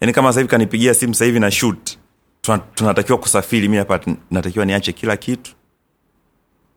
[0.00, 1.98] yani kama sahivi kanipigia simu sahivi na shoot.
[2.74, 5.52] Tunatakiwa kusafiri mi hapa natakiwa niache kila kitu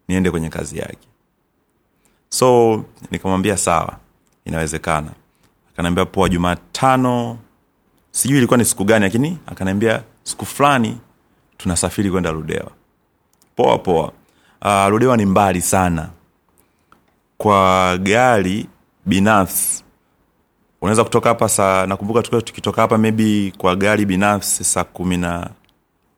[0.08, 1.08] niende kwenye kazi yake.
[2.30, 3.98] So nikamwambia sawa
[4.46, 5.12] inawezekana.
[5.74, 7.38] Akanaambia poa jumatano
[8.12, 10.98] sijui ilikuwa ni siku gani lakini akanaambia siku fulani
[11.58, 12.72] tunasafiri kwenda ludewa.
[13.56, 14.12] Poa poa.
[14.62, 16.10] Uh, ludewa ni mbali sana.
[17.38, 18.68] Kwa gari
[19.06, 19.84] binafsi
[20.82, 25.50] unaweza kutoka hapa saa nakumbuka tukiwa tukitoka hapa maybe kwa gari binafsi saa kumi na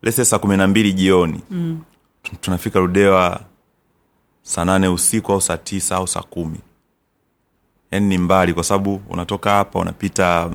[0.01, 1.79] lese saa kumi na mbili jioni mm.
[2.41, 3.39] tunafika rudewa
[4.41, 6.57] saa nane usiku au saa tisa au saa kumi
[7.91, 10.49] yaani ni mbali kwa sababu unatoka hapa unapita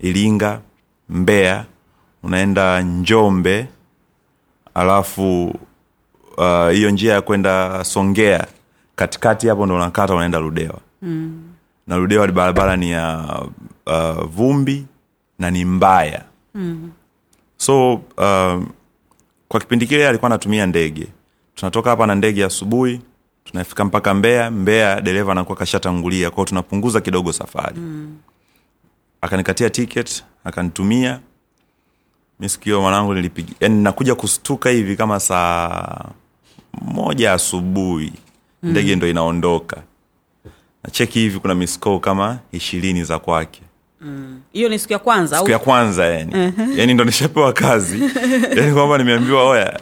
[0.00, 0.60] iringa
[1.08, 1.64] mbeya
[2.22, 3.68] unaenda njombe
[4.74, 5.54] alafu
[6.72, 8.46] hiyo uh, njia ya kwenda songea
[8.96, 11.47] katikati hapo ndo unakata unaenda rudewa mm.
[11.88, 13.38] Na ludewa barabara ni ya
[13.86, 14.86] uh, vumbi
[15.38, 16.24] na ni mbaya
[16.54, 16.90] mm.
[17.56, 18.62] so uh,
[19.48, 21.06] kwa kipindi kile alikuwa anatumia ndege
[21.54, 23.00] tunatoka hapa na ndege asubuhi
[23.44, 28.16] tunafika mpaka mbea mbea dereva anakuwa kashatangulia kwao tunapunguza kidogo safari mm.
[29.20, 31.20] akanikatia ticket akanitumia
[32.40, 36.04] mi sikio mwanangu nilipiga yani nakuja kustuka hivi kama saa
[36.82, 38.12] moja asubuhi
[38.62, 38.70] mm.
[38.70, 39.82] ndege ndo inaondoka
[40.84, 43.62] nacheki hivi kuna misco kama ishirini za kwake.
[44.52, 44.72] Hiyo mm.
[44.72, 46.32] ni siku ya kwanza siku ya kwanza yani.
[46.32, 46.78] Uh-huh.
[46.78, 48.02] yani ndo nishapewa kazi.
[48.56, 49.80] Yani kwamba nimeambiwa oya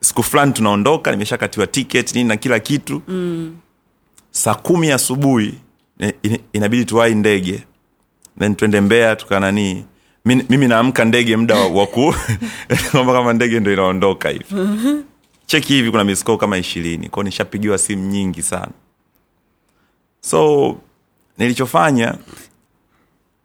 [0.00, 3.02] siku fulani tunaondoka nimeshakatiwa ticket nini na kila kitu.
[3.08, 3.56] Mm.
[4.30, 5.54] saa kumi asubuhi
[6.22, 7.64] in, inabidi tuwai ndege.
[8.38, 9.84] Then twende mbea tukananii
[10.24, 12.14] mimi naamka ndege mda waku
[12.90, 14.44] kwamba kama ndege ndo inaondoka hivi.
[15.46, 17.08] Cheki hivi kuna misko kama ishirini.
[17.08, 18.72] Kwao nishapigiwa simu nyingi sana
[20.20, 20.76] so
[21.38, 22.14] nilichofanya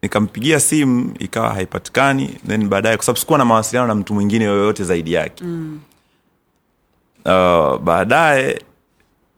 [0.01, 4.83] nikampigia simu ikawa haipatikani then baadaye kwa sababu sikuwa na mawasiliano na mtu mwingine yoyote
[4.83, 5.79] zaidi yake mm.
[7.25, 8.61] uh, baadaye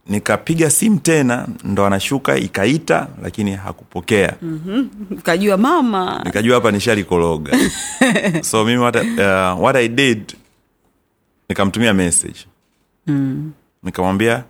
[0.07, 5.17] nikapiga simu tena ndo anashuka ikaita lakini hakupokea mm-hmm.
[5.27, 7.57] kajua mama nikajua hapa nishalikoroga
[8.49, 10.33] so mimi what, uh, what i did
[11.49, 12.39] nikamtumia message
[13.07, 13.51] mm.
[13.83, 14.43] nikamwambia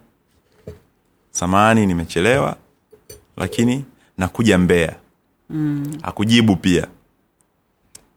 [1.32, 2.56] samahani nimechelewa
[3.38, 3.86] lakini
[4.18, 4.96] nakuja mbea
[5.50, 5.98] mm.
[6.04, 6.88] akujibu pia.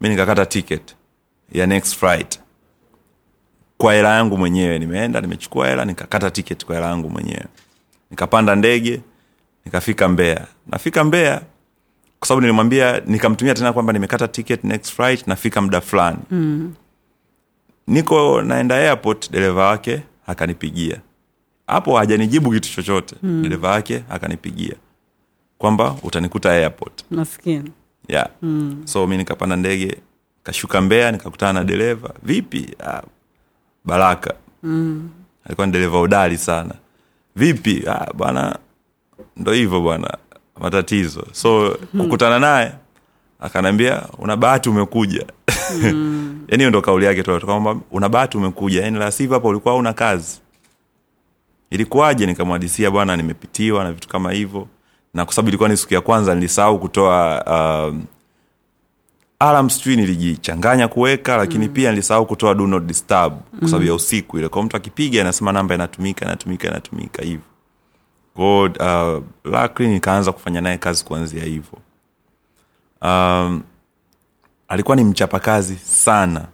[0.01, 0.97] Mi nikakata ticket
[1.53, 2.41] ya next flight.
[3.79, 7.45] Kwa hela yangu mwenyewe nimeenda nimechukua hela nikakata ticket kwa hela yangu mwenyewe.
[8.11, 9.01] Nikapanda ndege
[9.65, 11.43] nikafika mbea nafika mbea
[12.19, 16.19] kwa sababu nilimwambia nikamtumia tena kwamba nimekata ticket next flight nafika muda fulani.
[16.31, 16.75] Mm.
[17.87, 21.01] niko naenda airport dereva wake akanipigia.
[21.67, 23.17] Hapo hajanijibu kitu chochote.
[23.23, 23.43] Mm.
[23.43, 24.75] dereva wake akanipigia
[25.61, 27.05] kwamba utanikuta airport.
[27.11, 27.73] Maskini
[28.09, 28.29] yeah.
[28.43, 28.83] mm.
[28.85, 29.97] so mi nikapanda ndege
[30.43, 32.15] kashuka mbea nikakutana na dereva.
[32.23, 32.75] Vipi?
[32.87, 33.03] Ah,
[33.85, 34.35] baraka.
[34.63, 35.11] Mm.
[35.45, 36.75] alikuwa ni dereva udali sana.
[37.37, 37.83] Vipi?
[37.89, 38.59] Ah, bwana
[39.37, 40.19] ndo hivyo bwana
[40.61, 41.27] matatizo.
[41.33, 42.73] So kukutana naye
[43.41, 45.27] akanaambia una bahati umekuja.
[45.75, 46.41] Mm.
[46.49, 48.83] yani hiyo ndo kauli yake kwamba una bahati umekuja.
[48.83, 50.41] Yani la hapa ulikuwa una kazi.
[51.71, 52.27] Ilikuwaje?
[52.27, 54.69] Nikamwadisia bwana nimepitiwa na vitu kama hivyo
[55.15, 57.45] na kwa sababu ilikuwa ni siku ya kwanza nilisahau kutoa
[57.91, 57.97] uh,
[59.39, 61.75] alarm sijui nilijichanganya kuweka lakini mm.
[61.75, 63.89] pia nilisahau kutoa do not disturb kwa sababu mm.
[63.89, 67.47] ya usiku ile kwao mtu akipiga anasema namba inatumika inatumika inatumika hivyo
[68.35, 71.79] kwao uh, nikaanza kufanya naye kazi kuanzia hivyo
[73.03, 73.63] um,
[74.69, 76.47] alikuwa ni mchapakazi sana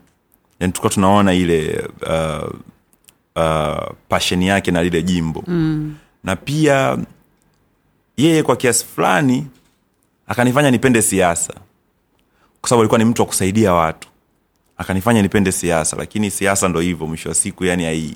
[0.60, 2.50] yani tulikuwa tunaona ile uh,
[3.36, 5.96] uh, pasheni yake na lile jimbo mm.
[6.24, 6.98] na pia
[8.16, 9.46] yeye kwa kiasi fulani
[10.26, 11.54] akanifanya nipende siasa.
[12.60, 14.08] Kwa sababu alikuwa ni mtu wa kusaidia watu.
[14.76, 18.14] Akanifanya nipende siasa lakini siasa ndo hivyo mwisho wa siku yani hai,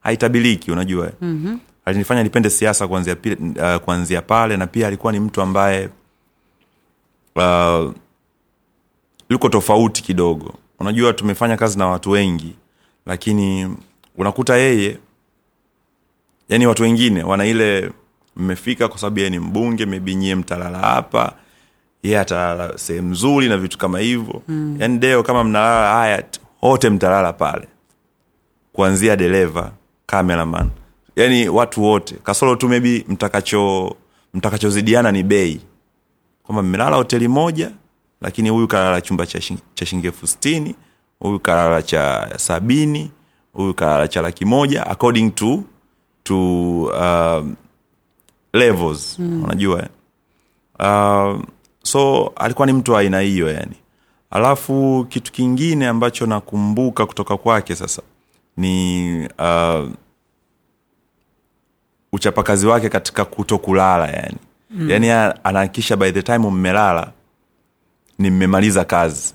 [0.00, 1.12] haitabiliki unajua.
[1.20, 1.60] Mm-hmm.
[1.84, 5.88] alinifanya nipende siasa kuanzia, uh, kuanzia pale na pia alikuwa ni mtu ambaye
[7.36, 7.92] uh,
[9.30, 10.54] yuko tofauti kidogo.
[10.78, 12.54] Unajua tumefanya kazi na watu wengi
[13.06, 13.76] lakini
[14.16, 14.98] unakuta yeye
[16.48, 17.92] yani watu wengine wana ile
[18.38, 21.32] mmefika kwa sababu yeye ni mbunge maybe nyie mtalala hapa
[22.02, 24.42] yeye atalala sehemu nzuri na vitu kama hivyo.
[24.48, 24.76] Mm.
[24.80, 27.68] yani deo kama mnalala hayat wote mtalala pale.
[28.72, 29.72] Kuanzia dereva
[30.06, 30.70] cameraman.
[31.16, 32.14] Yani watu wote.
[32.22, 33.96] Kasoro tu maybe mtakacho
[34.34, 35.60] mtakachozidiana ni bei.
[36.42, 37.70] Kwamba mmelala hoteli moja
[38.20, 40.74] lakini huyu kalala chumba cha shing- cha shilingi elfu sitini
[41.20, 43.10] huyu kalala cha sabini
[43.52, 45.62] huyu kalala cha laki moja according to
[46.22, 46.36] to
[46.82, 47.56] um,
[48.52, 49.44] levels mm.
[49.44, 49.88] unajua.
[50.78, 51.42] Uh,
[51.82, 53.76] so alikuwa ni mtu wa aina hiyo yani.
[54.30, 58.02] Alafu kitu kingine ambacho nakumbuka kutoka kwake sasa
[58.56, 59.88] ni uh,
[62.12, 64.36] uchapakazi wake katika kuto kulala yani.
[64.70, 64.90] Mm.
[64.90, 65.10] yani
[65.44, 67.12] anahakikisha by the time mmelala
[68.18, 69.34] ni mmemaliza kazi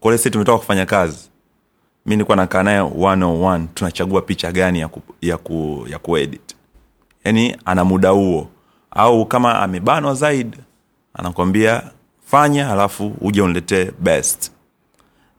[0.00, 1.30] kole si tumetoka kufanya kazi.
[2.06, 6.55] Mi nilikuwa nakaa naye 101 tunachagua picha gani ya, ku, ya, ku, ya kuedit
[7.26, 8.48] yani ana muda huo.
[8.90, 10.58] Au kama amebanwa zaidi
[11.14, 11.82] anakwambia
[12.26, 14.52] fanya halafu uje uniletee best.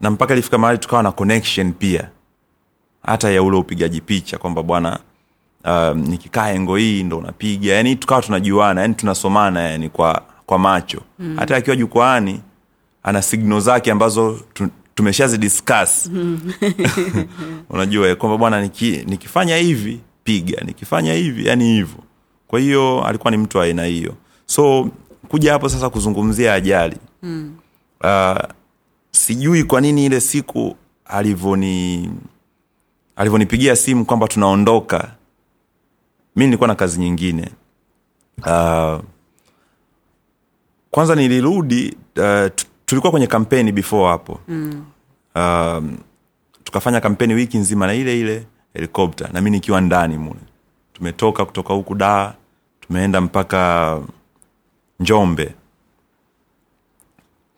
[0.01, 2.09] Na mpaka ilifika mahali tukawa na connection pia.
[3.03, 4.99] Hata ya ule upigaji picha kwamba bwana
[5.65, 7.73] um, nikikaa engo hii ndo unapiga.
[7.73, 11.01] Yani tukawa tunajuana yani tunasomana yani kwa kwa macho.
[11.19, 11.35] Mm.
[11.39, 12.41] hata akiwa jukwaani
[13.03, 16.11] ana signal zake ambazo tu, tumeshazidiscuss
[17.69, 22.03] unajua eh, kwamba bwana niki, nikifanya hivi piga nikifanya hivi yani hivyo.
[22.47, 24.15] Kwa hiyo alikuwa ni mtu aina hiyo.
[24.45, 24.89] So
[25.27, 26.97] kuja hapo sasa kuzungumzia ajali.
[27.23, 27.55] Mm.
[28.03, 28.37] uh,
[29.11, 30.75] sijui kwa nini ile siku
[31.05, 32.09] alivyoni
[33.15, 35.11] alivyonipigia simu kwamba tunaondoka
[36.35, 37.49] mi nilikuwa na kazi nyingine.
[38.37, 38.99] Uh,
[40.91, 42.51] kwanza nilirudi uh,
[42.85, 44.39] tulikuwa kwenye kampeni before hapo.
[44.47, 44.85] Mm.
[45.35, 45.83] uh,
[46.63, 48.47] tukafanya kampeni wiki nzima na ile ile
[48.77, 50.39] helikopta na mi nikiwa ndani mule.
[50.93, 52.33] Tumetoka kutoka huku daa
[52.81, 53.99] tumeenda mpaka
[54.99, 55.53] njombe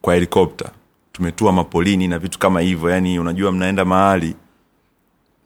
[0.02, 0.72] kwa helikopta
[1.12, 4.36] tumetua mapolini na vitu kama hivyo yani unajua mnaenda mahali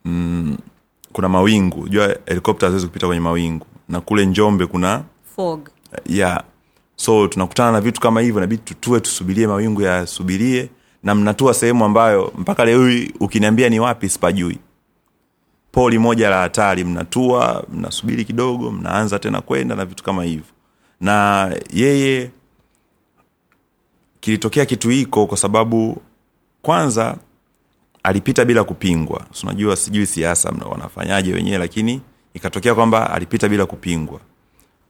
[0.05, 0.57] mm,
[1.13, 1.89] kuna mawingu.
[1.89, 3.65] Jua helikopta haziwezi kupita kwenye mawingu.
[3.89, 5.03] Na kule njombe kuna
[5.35, 5.69] fog.
[6.05, 6.43] Yeah.
[6.95, 10.69] so tunakutana na vitu kama hivyo nabidi tutue tusubirie mawingu yasubirie.
[11.03, 14.57] Na mnatua sehemu ambayo mpaka leo ukiniambia ni wapi sipajui
[15.73, 20.45] poli moja la hatari mnatua mnasubiri kidogo mnaanza tena kwenda na vitu kama hivyo.
[21.01, 22.31] Na yeye
[24.19, 26.01] kilitokea kitu hiko kwa sababu
[26.61, 27.17] kwanza
[28.03, 29.25] alipita bila kupingwa.
[29.43, 32.01] Unajua sijui siasa wanafanyaje wenyewe lakini
[32.33, 34.19] ikatokea kwamba alipita bila kupingwa.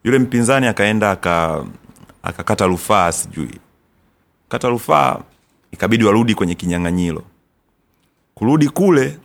[0.03, 1.65] Yule mpinzani akaenda aka
[2.23, 3.59] akakata rufaa sijui.
[4.49, 5.19] Kata rufaa
[5.71, 7.23] ikabidi warudi kwenye kinyang'anyiro.
[8.35, 9.17] Kurudi kule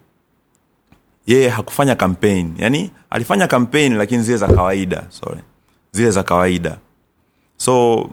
[1.29, 5.41] yeye hakufanya kampeni yani alifanya kampeni lakini zile za kawaida sorry.
[5.93, 6.79] Zile za kawaida.
[7.57, 8.11] So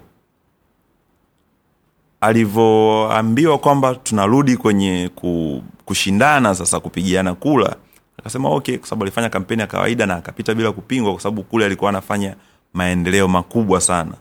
[2.21, 7.75] alivyoambiwa kwamba tunarudi kwenye ku, kushindana sasa kupigiana kula
[8.19, 11.65] akasema okay kwa sababu alifanya kampeni ya kawaida na akapita bila kupingwa kwa sababu kule
[11.65, 12.35] alikuwa anafanya
[12.73, 14.13] maendeleo makubwa sana.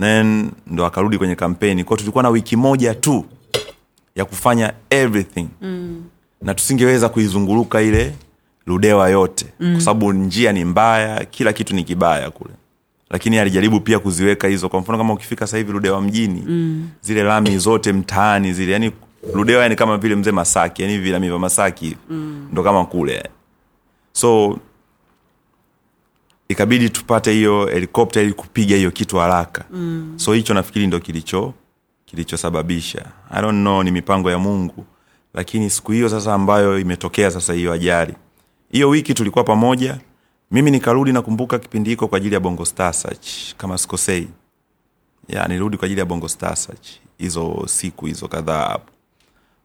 [0.00, 3.24] Then ndo akarudi kwenye kampeni kwao tulikuwa na wiki moja tu
[4.14, 5.48] ya kufanya everything.
[5.60, 6.04] Mm.
[6.42, 8.14] Na tusingeweza kuizunguruka ile
[8.66, 9.72] ludewa yote mm.
[9.72, 12.54] kwa sababu njia ni mbaya kila kitu ni kibaya kule
[13.10, 16.88] lakini alijaribu pia kuziweka hizo kwa mfano kama ukifika sasa hivi ludewa mjini mm.
[17.00, 18.92] zile lami zote mtaani zile yani
[19.34, 22.48] ludewa yani kama vile mzee masaki yani vilami vya masaki mm.
[22.52, 23.30] ndo kama kule
[24.12, 24.58] so
[26.48, 30.12] ikabidi tupate hiyo helikopta ili kupiga hiyo kitu haraka mm.
[30.16, 31.54] so hicho nafikiri ndo kilicho
[32.06, 34.84] kilichosababisha i don't know ni mipango ya mungu
[35.38, 38.14] lakini siku hiyo sasa ambayo imetokea sasa hiyo ajali.
[38.70, 39.98] Hiyo wiki tulikuwa pamoja.
[40.50, 44.28] Mimi nikarudi nakumbuka kipindi hiko kwa ajili ya bongo star search kama sikosei.
[45.28, 48.92] Ya nirudi kwa ajili ya bongo star search hizo siku hizo kadhaa hapo.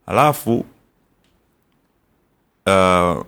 [0.06, 0.66] Alafu
[2.68, 3.26] uh,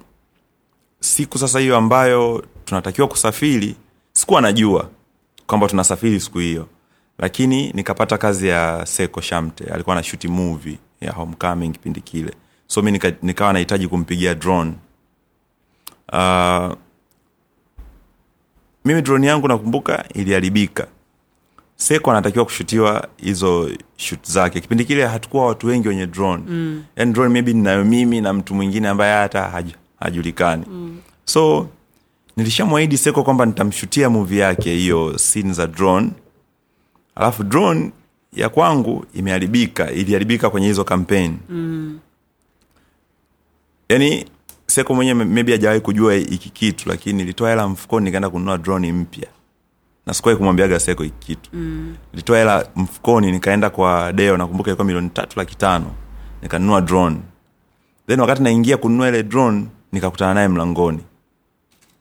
[0.99, 3.75] siku sasa hiyo ambayo tunatakiwa kusafiri
[4.13, 4.89] sikuwa najua
[5.47, 6.67] kwamba tunasafiri siku hiyo.
[7.17, 12.33] Lakini nikapata kazi ya seko shamte alikuwa na shuti movie ya homecoming kipindi kile.
[12.67, 14.73] So mi nika, nikawa nahitaji kumpigia drone.
[16.13, 16.73] Uh,
[18.85, 20.87] mimi drone yangu nakumbuka iliharibika.
[21.75, 24.59] Seko anatakiwa kushutiwa hizo shut zake.
[24.61, 26.43] Kipindi kile hatukuwa watu wengi wenye drone.
[26.47, 26.83] Mm.
[26.95, 30.65] yani drone maybe ninayo mimi na mtu mwingine ambaye hata haj, hajulikani.
[30.69, 30.97] Mm.
[31.25, 31.67] so
[32.37, 36.11] nilishamwahidi seko kwamba nitamshutia muvi yake hiyo sin za drone.
[37.15, 37.91] Alafu drone
[38.35, 41.99] ya kwangu imeharibika iliharibika kwenye hizo kampeni mm.
[43.89, 44.25] yani
[44.67, 49.27] seko mwenyewe maybe hajawahi kujua hiki kitu lakini nilitoa hela mfukoni nikaenda kununua droni mpya.
[50.05, 51.49] Na sikuwahi kumwambiaga seko hiki kitu.
[51.53, 51.95] Mm.
[52.13, 55.91] nilitoa hela mfukoni nikaenda kwa deo nakumbuka ilikuwa milioni tatu laki tano
[56.41, 57.17] nikanunua drone.
[58.07, 60.99] Then wakati naingia kununua ile drone nikakutana naye mlangoni.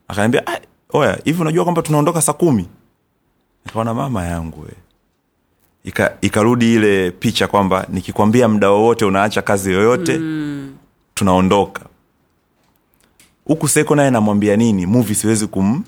[0.08, 0.60] Akaniambia "Ah,
[0.92, 2.68] oya hivi unajua kwamba tunaondoka saa kumi?
[3.66, 4.70] Nikaona mama yangu we
[5.84, 10.74] Ika, ikarudi ile picha kwamba nikikwambia mda wowote unaacha kazi yoyote mm.
[11.14, 11.80] tunaondoka
[13.44, 15.84] huku seko naye namwambia nini movie siwezi kum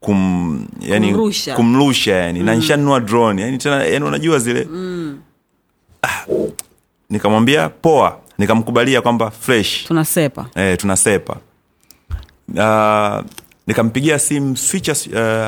[0.00, 1.54] kum yani Kumrusha.
[1.56, 2.46] kumrusha yani mm.
[2.46, 5.18] na nishanunua drone yani tena yani unajua zile mm.
[6.02, 6.26] ah,
[7.10, 11.36] nikamwambia poa nikamkubalia kwamba fresh tunasepa eh, tunasepa
[12.54, 13.24] uh,
[13.66, 14.94] nikampigia simu switcher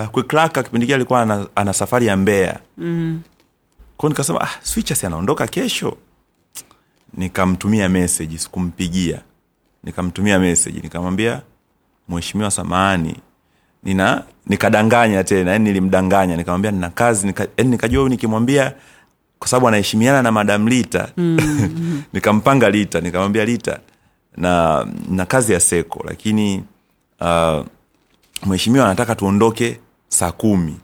[0.02, 3.20] uh, quiklaka kipindi kile alikuwa ana, ana safari ya mbea mm.
[3.98, 5.96] Kwao nikasema ah, switcher anaondoka kesho?
[7.14, 9.20] Nikamtumia message sikumpigia.
[9.84, 11.42] Nikamtumia message nikamwambia
[12.08, 13.16] mheshimiwa samahani.
[13.82, 16.36] Nina nikadanganya tena yani nilimdanganya.
[16.36, 17.26] Nikamwambia nina kazi.
[17.26, 18.74] Nika, yani nikajua nikimwambia
[19.38, 22.02] kwa sababu anaheshimiana na madam lita mm.
[22.12, 23.80] nikampanga lita nikamwambia lita
[24.36, 26.64] na na kazi ya seko lakini
[27.20, 27.66] uh,
[28.46, 30.76] mheshimiwa anataka tuondoke saa kumi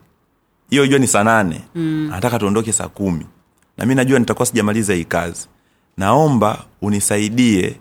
[0.74, 2.08] hiyo jua ni saa nane mm.
[2.12, 3.26] anataka tuondoke saa kumi
[3.78, 5.48] na mi najua nitakuwa sijamaliza hii kazi
[5.96, 7.76] naomba unisaidie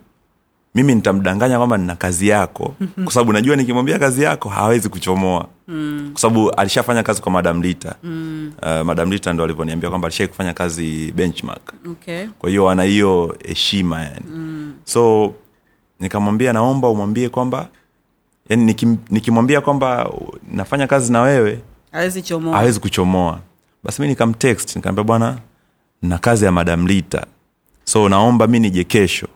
[0.75, 6.09] mimi nitamdanganya kwamba nina kazi yako kwa sababu najua nikimwambia kazi yako hawezi kuchomoa mm.
[6.13, 8.51] kwa sababu alishafanya kazi kwa madam lita mm.
[8.61, 12.27] uh, madam lita ndo alivyoniambia kwamba alishai kufanya kazi benchmark okay.
[12.39, 14.73] kwa hiyo ana hiyo heshima yani mm.
[14.83, 15.33] so
[15.99, 17.67] nikamwambia naomba umwambie kwamba
[18.49, 20.11] yani nikim, nikimwambia kwamba
[20.51, 21.59] nafanya kazi na wewe
[22.57, 23.39] hawezi kuchomoa.
[23.83, 25.37] Basi mi nikamtext nikaambia bwana
[26.01, 27.25] na kazi ya madam lita
[27.83, 29.27] so naomba mi nije kesho.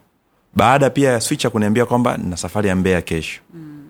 [0.56, 3.42] Baada pia ya switcha kuniambia kwamba na safari ya mbea kesho.
[3.54, 3.84] Mm.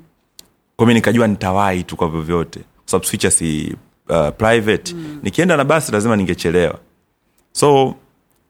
[0.75, 2.59] kwami nikajua nitawahi tu kwa vyovyote.
[2.59, 3.75] Kwa sababu switcha si
[4.09, 4.93] uh, private.
[4.93, 5.19] Mm.
[5.23, 6.79] nikienda na basi lazima ningechelewa.
[7.51, 7.95] So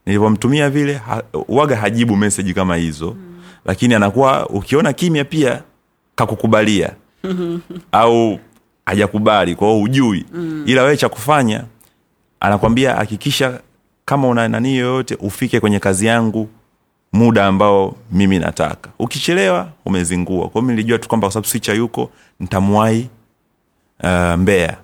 [0.05, 3.11] nilivyomtumia vile ha, waga hajibu meseji kama hizo.
[3.11, 3.41] Mm.
[3.65, 5.63] lakini anakuwa ukiona kimya pia
[6.15, 6.93] kakukubalia.
[7.91, 8.39] Au
[8.87, 10.25] hajakubali kwao hujui.
[10.33, 10.63] Mm.
[10.67, 11.63] ila wewe cha kufanya
[12.39, 13.59] anakwambia hakikisha
[14.05, 16.49] kama una nani yoyote ufike kwenye kazi yangu
[17.13, 18.89] muda ambao mimi nataka.
[18.99, 20.49] Ukichelewa umezingua.
[20.49, 23.09] Kwao mi nilijua tu kwamba kwa sababu swicha yuko ntamwai
[24.03, 24.77] uh, mbea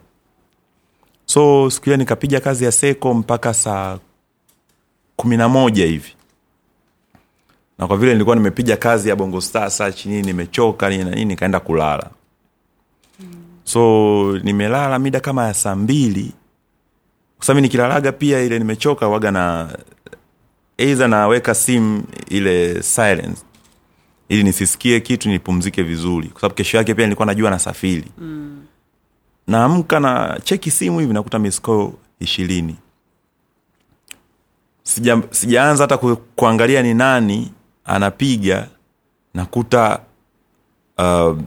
[1.25, 3.97] so siku hiyo nikapiga kazi ya seko mpaka saa
[5.15, 6.13] kumi na moja hivi.
[7.79, 11.25] Na kwa vile nilikuwa nimepiga kazi ya bongo star saa chinini nimechoka nini na nini
[11.25, 12.09] nikaenda kulala
[13.63, 16.31] so nimelala mida kama ya saa mbili.
[17.45, 19.77] Kwa nikilalaga pia ile nimechoka waga na
[20.77, 23.41] eidha naweka simu ile silence.
[24.29, 26.27] Ili nisisikie kitu nipumzike vizuri.
[26.27, 28.11] Kwa sababu kesho yake pia nilikuwa najua nasafiri.
[28.17, 28.65] Mm.
[29.47, 32.75] naamka na cheki simu hivi nakuta misko ishirini.
[34.83, 37.51] Sija, sijaanza hata ku, kuangalia ni nani
[37.85, 38.67] anapiga.
[39.33, 39.99] Nakuta
[40.97, 41.37] uh,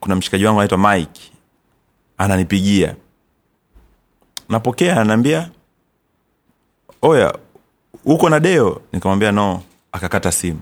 [0.00, 1.32] kuna mshikaji wangu anaitwa mike
[2.18, 2.96] ananipigia.
[4.48, 5.50] Napokea ananiambia
[7.02, 7.38] oya
[8.04, 8.82] uko na deo?
[8.92, 9.62] Nikamwambia no.
[9.92, 10.60] Akakata simu.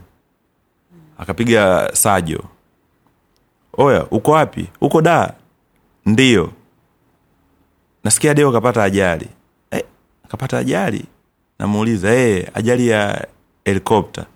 [1.19, 2.45] Akapiga sajo.
[3.79, 4.67] Oya uko wapi?
[4.81, 5.35] Uko da?
[6.07, 6.53] Ndio.
[8.05, 9.29] Nasikia deo kapata ajali.
[9.71, 9.85] Eh,
[10.29, 11.05] kapata ajali?
[11.59, 13.27] Namuuliza hey, ajali ya
[13.65, 14.27] helikopta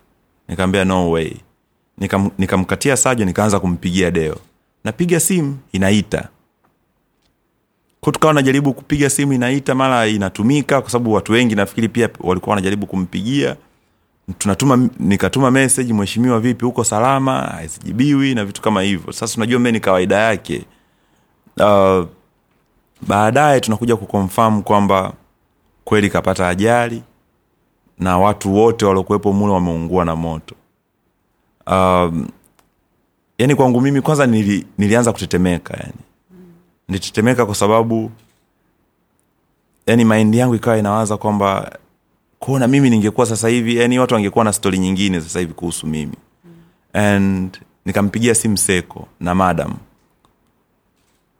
[0.47, 1.33] nikaambia no way.
[1.97, 4.37] Nikam, nikamkatia sajo nikaanza kumpigia deo.
[4.83, 6.29] Napiga simu inaita
[8.01, 12.49] ko tukawa najaribu kupiga simu inaita mara inatumika kwa sababu watu wengi nafikiri pia walikuwa
[12.55, 13.55] wanajaribu kumpigia.
[14.37, 17.41] Tunatuma nikatuma message mheshimiwa vipi huko salama?
[17.41, 19.13] Hazijibiwi na vitu kama hivyo.
[19.13, 20.65] Sasa unajua mbe ni kawaida yake.
[21.59, 22.05] Uh,
[23.07, 25.13] baadaye tunakuja kukonfam kwamba
[25.83, 27.03] kweli kapata ajali
[27.99, 30.55] na watu wote waliokuwepo mule wameungua na moto.
[31.67, 32.27] Um,
[33.37, 35.93] yani kwangu mimi kwanza nili, nilianza kutetemeka yani
[36.91, 38.11] nilitetemeka kwa sababu
[39.87, 41.77] yani maindi yangu ikawa inawaza kwamba
[42.39, 46.15] kuona mimi ningekuwa sasa hivi yani watu wangekuwa na stori nyingine sasa hivi kuhusu mimi.
[46.93, 49.73] And nikampigia simu seko na madam.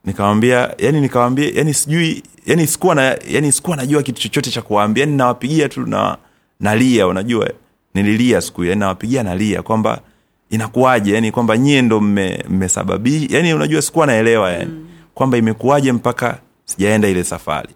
[0.06, 5.04] Nikamwambia yani nikawambia yani sijui yani sikuwa na yani sikuwa najua kitu chochote cha kuwaambia
[5.04, 6.18] yani nawapigia tu na
[6.60, 7.52] nalia unajua.
[7.94, 10.02] Nililia siku yani nawapigia nalia kwamba
[10.50, 14.72] inakuwaje yani kwamba nyie ndo mmesababisha yani unajua sikuwa naelewa yani.
[14.72, 14.91] mm.
[15.14, 17.70] Kwamba imekuwaje mpaka sijaenda ile safari.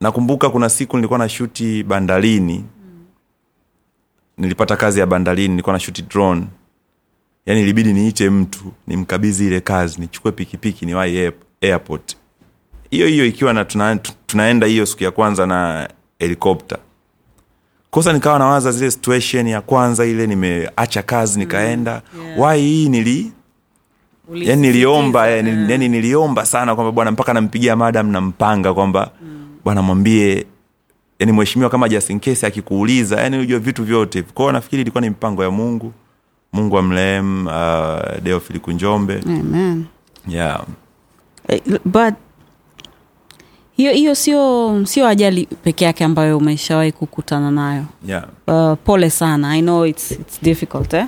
[0.00, 2.64] Nakumbuka kuna siku nilikuwa na shuti bandarini
[4.38, 6.46] nilipata kazi ya bandarini nilikuwa na shuti drone.
[7.46, 12.16] Yani ilibidi niite mtu nimkabidhi ile kazi nichukue pikipiki niwahi air- airport.
[12.90, 13.96] Hiyo hiyo ikiwa na tuna,
[14.26, 15.88] tunaenda hiyo siku ya kwanza na
[16.18, 16.78] helikopta
[17.90, 22.02] kosa nikawa nawaza zile situation ya kwanza ile nimeacha kazi nikaenda.
[22.14, 22.38] Mm, yeah.
[22.40, 23.32] wai hii nili
[24.34, 29.10] yani niliomba yani, yani niliomba sana kwamba bwana mpaka nampigia madam nampanga kwamba
[29.64, 30.46] bwana mwambie
[31.18, 35.10] yani mheshimiwa kama just in case akikuuliza yani ujue vitu vyote kwao nafikiri ilikuwa ni
[35.10, 35.92] mpango ya mungu
[36.52, 39.84] mungu amrehemu uh, deofili kunjombe Amen.
[40.28, 40.64] yeah.
[41.48, 42.14] Eh, but
[43.76, 48.24] hiyo hiyo sio sio ajali peke yake ambayo umeshawahi kukutana nayo Yeah.
[48.46, 51.06] uh, pole sana i know it's, it's difficult eh?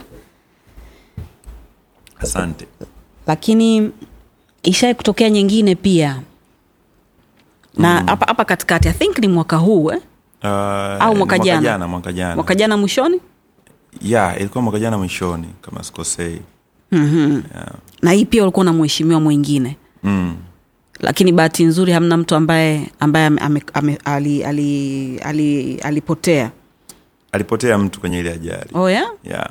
[2.19, 2.67] asante
[3.27, 3.91] lakini
[4.63, 6.21] ishae kutokea nyingine pia
[7.77, 10.01] na hapa hapa katikati i think ni mwaka huu eh?
[10.43, 10.51] Uh,
[11.03, 11.63] Au mwaka jana?
[11.63, 13.21] jana mwaka jana mwaka jana mwishoni
[14.03, 16.41] yeah, ilikuwa mwaka jana mwishoni kama sikosei
[18.03, 20.37] na hii pia ulikuwa na mheshimiwa mwingine mm.
[21.01, 26.51] lakini bahati nzuri hamna mtu ambaye ambaye ame, ame, ali, ali, ali, alipotea
[27.33, 29.11] alipotea mtu kwenye ile ajali oh, yeah?
[29.25, 29.51] yeah.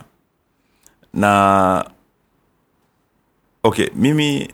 [1.13, 1.85] na
[3.63, 4.53] okay mimi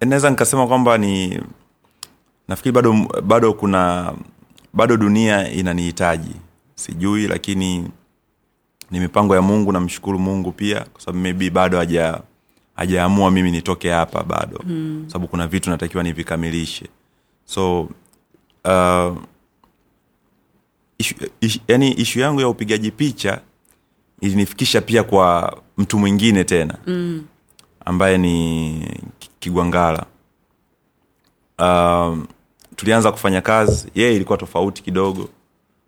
[0.00, 1.40] naweza nikasema kwamba ni
[2.48, 2.92] nafikiri bado
[3.22, 4.14] bado kuna
[4.72, 6.34] bado dunia inanihitaji.
[6.74, 7.88] Sijui lakini
[8.90, 12.20] ni mipango ya mungu namshukuru mungu pia kwa sababu maybe bado haja
[12.76, 14.60] hajaamua mimi nitoke hapa bado.
[14.66, 15.04] Mm.
[15.06, 16.86] sababu kuna vitu natakiwa nivikamilishe.
[17.44, 17.80] So
[18.64, 19.16] uh,
[20.98, 23.40] ishu, ishu, yani ishu yangu ya upigaji picha
[24.20, 27.24] ilinifikisha pia kwa mtu mwingine tena mm.
[27.84, 28.88] ambaye ni
[29.18, 30.06] Ki- kigwangala.
[31.58, 32.26] Um,
[32.76, 33.88] tulianza kufanya kazi.
[33.94, 35.30] Yeye ilikuwa tofauti kidogo kwa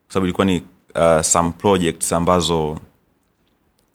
[0.09, 0.63] sababu ilikuwa ni
[0.95, 2.79] uh, some projects ambazo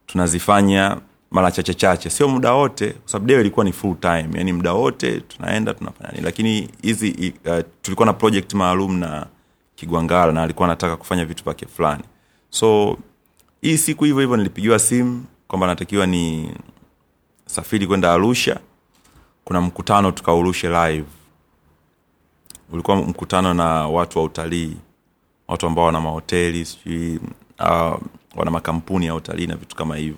[0.05, 0.97] tunazifanya
[1.31, 2.09] mara chache chache.
[2.09, 4.29] Sio muda wote kwa sababu deo ilikuwa ni full time.
[4.33, 6.23] Yani muda wote tunaenda tunafanya nini.
[6.23, 9.27] Lakini hizi uh, tulikuwa na project maalum na
[9.75, 12.03] kigwangala na alikuwa anataka kufanya vitu vyake fulani.
[12.49, 12.97] So
[13.61, 16.55] hii siku hivyo hivyo nilipigiwa simu kwamba natakiwa ni
[17.45, 18.59] safiri kwenda arusha.
[19.45, 21.07] Kuna mkutano tukaurushe live.
[22.71, 24.77] Ulikuwa mkutano na watu wa utalii
[25.47, 27.19] watu ambao wana mahoteli sijui
[27.59, 27.99] uh,
[28.35, 30.17] wana makampuni ya utalii na vitu kama hivyo.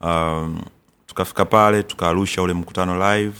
[0.00, 0.62] Um,
[1.06, 3.38] tukafika pale tukaarusha ule mkutano live.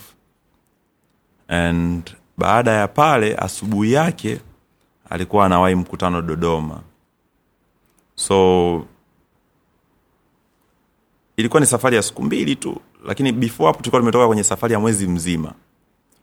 [1.48, 4.40] And baada ya pale asubuhi yake
[5.10, 6.80] alikuwa anawahi mkutano dodoma.
[8.14, 8.84] So
[11.36, 14.80] ilikuwa ni safari ya siku mbili tu lakini before hapo tulikuwa tumetoka kwenye safari ya
[14.80, 15.52] mwezi mzima.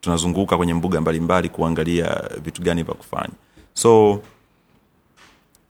[0.02, 3.34] Tunazunguka kwenye mbuga mbalimbali kuangalia vitu gani vya kufanya.
[3.74, 4.22] So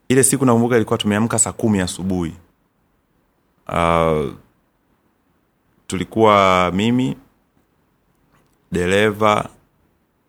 [0.09, 2.33] ile siku nakumbuka ilikuwa tumeamka saa kumi asubuhi.
[3.67, 4.29] Uh,
[5.87, 7.17] tulikuwa mimi
[8.71, 9.49] dereva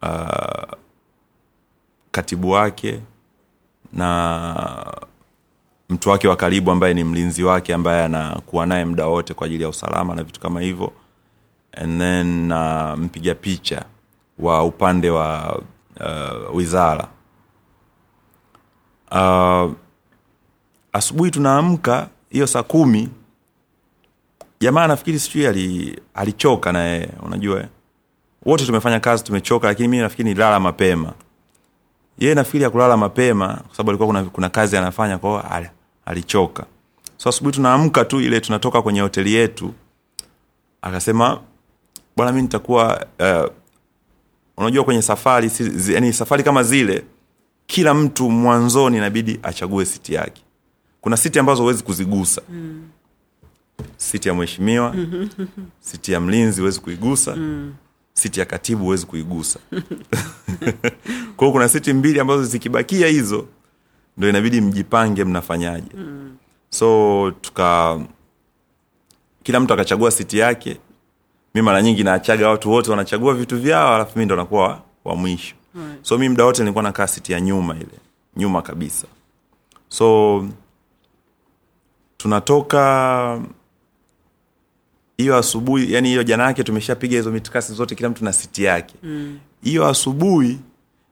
[0.02, 0.72] uh,
[2.10, 3.00] katibu wake
[3.92, 5.02] na
[5.92, 9.62] mtu wake wa karibu ambaye ni mlinzi wake ambaye anakuwa naye muda wote kwa ajili
[9.62, 10.92] ya usalama na vitu kama hivyo.
[11.76, 13.84] And then na uh, mpiga picha
[14.38, 15.60] wa upande wa
[16.00, 17.08] uh, wizara.
[19.10, 19.72] Uh,
[20.92, 23.08] asubuhi tunaamka hiyo saa kumi.
[24.60, 27.64] Jamaa nafikiri sijui ali, alichoka na yeye unajua.
[28.46, 31.12] Wote tumefanya kazi tumechoka lakini mimi nafikiri nilala mapema.
[32.18, 35.42] Yeye nafikiri ya kulala mapema kwa sababu alikuwa kuna, kuna kazi anafanya kwao
[36.06, 36.66] alichoka.
[37.16, 39.74] So asubuhi tunaamka tu ile tunatoka kwenye hoteli yetu.
[40.82, 41.40] Akasema
[42.16, 43.50] bwana mi nitakuwa uh,
[44.56, 47.04] unajua kwenye safari zi, yani safari kama zile
[47.66, 50.42] kila mtu mwanzoni inabidi achague siti yake.
[51.00, 52.42] Kuna siti ambazo huwezi kuzigusa.
[52.48, 52.88] Mm.
[53.96, 54.94] siti ya mheshimiwa
[55.80, 57.36] siti ya mlinzi huwezi kuigusa.
[57.36, 57.74] Mm.
[58.12, 59.58] siti ya katibu huwezi kuigusa.
[61.36, 63.46] Kwa hiyo kuna siti mbili ambazo zikibakia hizo
[64.16, 66.36] ndo inabidi mjipange mnafanyaje mm.
[66.70, 68.00] so tuka
[69.42, 70.76] kila mtu akachagua siti yake
[71.54, 75.54] mi mara nyingi naachaga watu wote wanachagua vitu vyao alafu mi ndo nakuwa wa, mwisho
[75.74, 76.04] Right.
[76.04, 77.98] so mi mda wote nilikuwa nakaa siti ya nyuma ile
[78.36, 79.06] nyuma kabisa
[79.88, 80.44] so
[82.16, 83.40] tunatoka
[85.16, 88.94] hiyo asubuhi yani hiyo jana yake tumeshapiga hizo mitikasi zote kila mtu na siti yake
[89.62, 89.90] hiyo mm.
[89.90, 90.58] asubuhi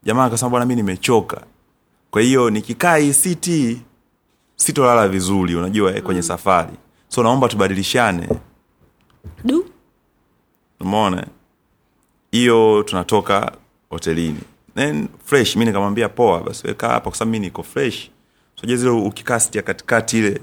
[0.03, 1.43] jamaa akasema bwana mi nimechoka
[2.11, 3.81] kwa hiyo nikikaa hii siti
[4.57, 6.73] sitolala vizuri unajua eh, kwenye safari.
[7.09, 8.29] So naomba tubadilishane.
[9.45, 9.67] Du?
[10.81, 11.27] Umeona?
[12.31, 13.53] Hiyo tunatoka
[13.91, 14.41] hotelini.
[14.75, 18.11] Then fresh mi nikamwambia poa basi weka hapa kwa sababu mi niko fresh.
[18.61, 20.41] Soja zile ukikaa siti ya katikati ile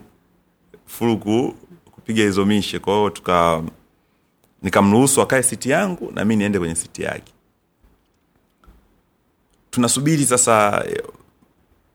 [0.85, 1.55] furuku
[1.91, 2.79] kupiga hizo mishe.
[2.79, 3.63] Kwa hiyo tuka
[4.61, 7.33] nikamruhusu akae siti yangu na mi niende kwenye siti yake.
[9.71, 10.85] Tunasubiri sasa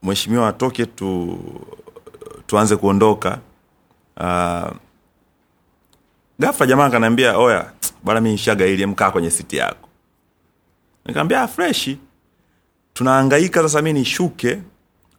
[0.03, 1.39] mheshimiwa atoke tu
[2.47, 3.39] tuanze kuondoka.
[4.17, 4.71] Uh,
[6.39, 7.71] ghafla jamaa akaniambia oya
[8.03, 9.89] bwana mi nishaga ili mkaa kwenye siti yako.
[11.05, 11.97] Nikamwambia "Ah, freshi
[12.93, 14.61] tunaangaika sasa mi nishuke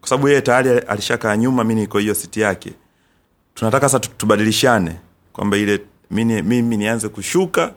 [0.01, 2.73] kwa sababu yeye tayari alishakaa nyuma mi niko hiyo siti yake.
[3.55, 4.97] Tunataka sasa tubadilishane
[5.33, 5.81] kwamba ile
[6.11, 7.73] mimi nianze kushuka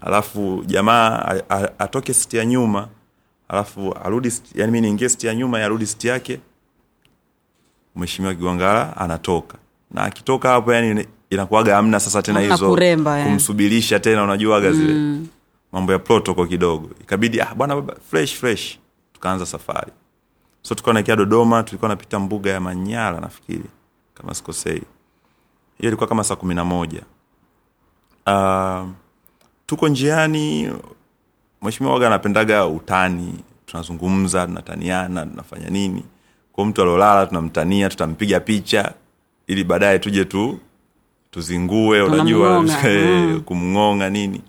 [0.00, 1.34] alafu jamaa
[1.78, 2.88] atoke siti ya nyuma
[3.48, 6.40] alafu arudi yani mimi niingie siti ya nyuma yarudi siti yake.
[7.96, 9.58] Mheshimiwa kigwangala anatoka.
[9.90, 13.30] Na akitoka hapo yani inakuwaga amna sasa tena Hamna hizo kuremba, yani.
[13.30, 15.20] kumsubirisha tena unajuaga zile
[15.72, 16.90] mambo ya protocol kidogo.
[17.00, 18.78] Ikabidi ah, bwana baba fresh fresh.
[19.12, 19.92] Tukaanza safari.
[20.62, 23.64] So tulikuwa naelekea dodoma tulikuwa napita mbuga ya manyara nafikiri
[24.14, 24.82] kama sikosei.
[25.78, 27.02] Hiyo ilikuwa kama saa kumi na moja.
[28.26, 28.88] Uh,
[29.66, 30.72] tuko njiani
[31.62, 33.34] mheshimiwa waga anapendaga utani
[33.66, 36.04] tunazungumza tunataniana tunafanya nini.
[36.52, 38.92] Kwa mtu aliolala tunamtania tutampiga picha
[39.46, 40.58] ili baadaye tuje tu
[41.30, 43.40] tuzingue unajua eh, mm.
[43.40, 44.42] kumng'onga nini.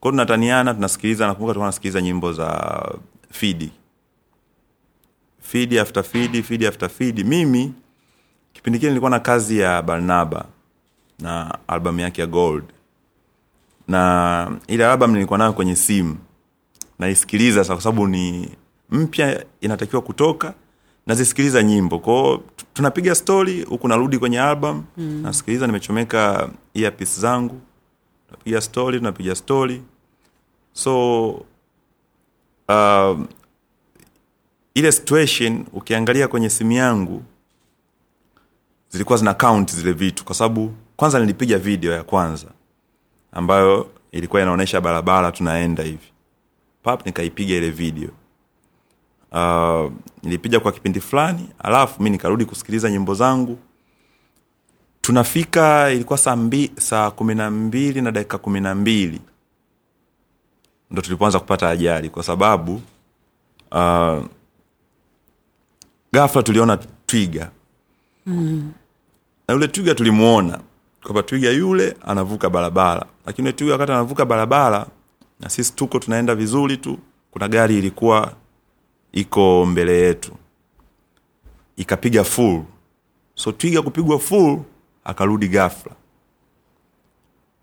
[0.00, 2.82] Kwao tunataniana tunasikiliza nakumbuka tulikuwa nasikiliza nyimbo za
[3.30, 3.70] fidi.
[5.40, 7.24] Fidi after fidi fidi after fidi.
[7.24, 7.72] Mimi
[8.52, 10.44] kipindi kile nilikuwa na kazi ya barnaba
[11.18, 12.64] na albamu yake ya gold.
[13.88, 16.16] Na ile album nilikuwa nayo kwenye simu
[16.98, 18.50] naisikiliza sasa kwa sababu ni
[18.90, 20.54] mpya inatakiwa kutoka
[21.06, 21.98] nazisikiliza nyimbo.
[21.98, 22.42] Kwao
[22.74, 25.22] tunapiga stori huku narudi kwenye album mm.
[25.22, 27.60] nasikiliza nimechomeka earpiece zangu
[28.28, 29.82] tunapiga stori tunapiga stori
[30.72, 31.28] so
[32.68, 33.20] uh,
[34.74, 37.22] ile situation ukiangalia kwenye simu yangu
[38.88, 42.46] zilikuwa zina count zile vitu kwa sababu kwanza nilipiga video ya kwanza
[43.32, 46.12] ambayo ilikuwa inaonyesha barabara tunaenda hivi
[46.84, 48.08] pap nikaipiga ile video.
[49.32, 53.58] Uh, nilipiga kwa kipindi fulani alafu mi nikarudi kusikiliza nyimbo zangu.
[55.00, 59.20] Tunafika ilikuwa saa mbi, saa kumi na mbili na dakika kumi na mbili
[60.90, 62.82] ndo tulipoanza kupata ajali kwa sababu
[63.72, 64.24] uh,
[66.12, 67.50] gafla tuliona twiga.
[69.48, 70.60] Na yule twiga tulimwona
[71.02, 73.06] kwamba twiga yule anavuka barabara.
[73.26, 74.86] Lakini yule twiga wakati anavuka barabara
[75.40, 76.98] na sisi tuko tunaenda vizuri tu.
[77.30, 78.32] Kuna gari ilikuwa
[79.12, 80.32] iko mbele yetu.
[81.76, 82.62] Ikapiga full.
[83.34, 84.58] So twiga kupigwa full
[85.04, 85.92] akarudi ghafla.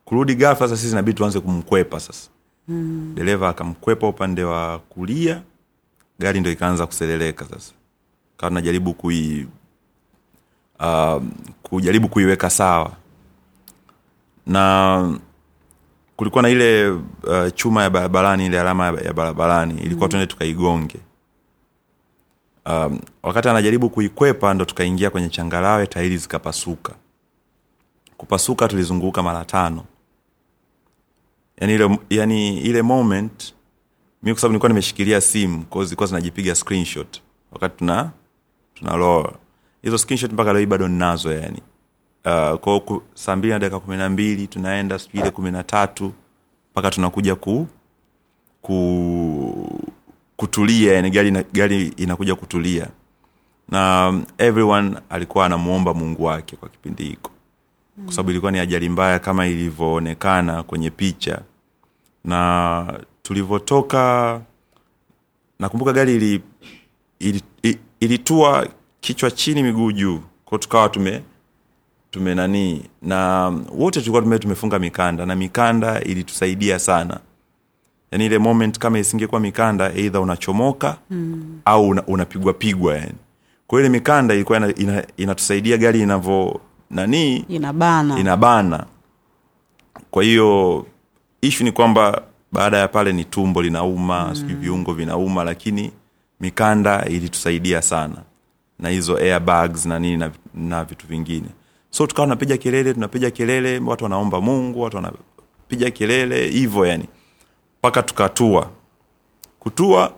[0.05, 2.29] Kurudi ghafla sasa sisi inabidi tuanze kumkwepa sasa.
[2.67, 3.11] Mm.
[3.15, 5.41] dereva akamkwepa upande wa kulia
[6.19, 7.73] gari ndo ikaanza kuseleleka sasa.
[8.37, 9.47] Kawa tunajaribu kui
[10.79, 11.23] uh,
[11.63, 12.91] kujaribu kuiweka sawa.
[14.45, 15.19] Na
[16.21, 16.99] kulikuwa na ile uh,
[17.55, 19.81] chuma ya barabarani ile alama ya barabarani.
[19.81, 20.11] Ilikuwa mm.
[20.11, 20.99] tuende tukaigonge.
[22.65, 26.95] Um, wakati anajaribu kuikwepa ndo tukaingia kwenye changarawe tairi zikapasuka.
[28.17, 29.83] Kupasuka tulizunguka mara tano.
[31.61, 33.53] Yani ile, yani ile moment
[34.23, 37.21] mi kwa sababu nilikuwa nimeshikilia simu kwao zilikuwa zinajipiga screenshot.
[37.51, 38.11] Wakati tuna
[38.73, 39.33] tuna loa
[39.81, 41.61] hizo screenshot mpaka leo hii bado ninazo yani
[42.25, 46.13] uh, kwao saa mbili na dakika kumi na mbili tunaenda sijui ile kumi na tatu
[46.71, 47.67] mpaka tunakuja ku,
[48.61, 49.91] ku
[50.35, 52.87] kutulia yani gari, gari inakuja kutulia.
[53.69, 57.31] Na um, everyone alikuwa anamuomba mungu wake kwa kipindi hiko.
[58.05, 61.41] Kwa sababu ilikuwa ni ajali mbaya kama ilivyoonekana kwenye picha.
[62.25, 64.41] Na tulivyotoka
[65.59, 66.41] nakumbuka gari ili,
[67.19, 68.67] ili, ili, ilitua
[69.01, 70.19] kichwa chini miguu juu.
[70.45, 71.23] Ko tukawa tume
[72.11, 77.19] tume nani na wote tulikuwa tume, tumefunga mikanda na mikanda ilitusaidia sana.
[78.11, 81.59] Yani ile moment kama isingekuwa mikanda eidha unachomoka mm.
[81.65, 83.13] au una, unapigwa pigwa yani.
[83.67, 86.59] Kwa ile mikanda ilikuwa ina, ina, inatusaidia gari inavyo
[86.89, 88.19] nani inabana.
[88.19, 88.85] inabana.
[90.11, 90.85] Kwa hiyo
[91.41, 94.35] ishu ni kwamba baada ya pale ni tumbo linauma mm.
[94.35, 95.91] sijui viungo vinauma lakini
[96.39, 98.15] mikanda ilitusaidia sana.
[98.79, 101.47] Na hizo airbags na nini na, na vitu vingine
[101.91, 107.05] so tukawa tunapiga kelele tunapiga kelele watu wanaomba mungu watu wanapiga kelele hivyo yani
[107.79, 108.69] mpaka tukatua
[109.59, 110.13] kutua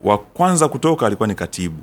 [0.00, 1.82] wa kwanza kutoka alikuwa ni katibu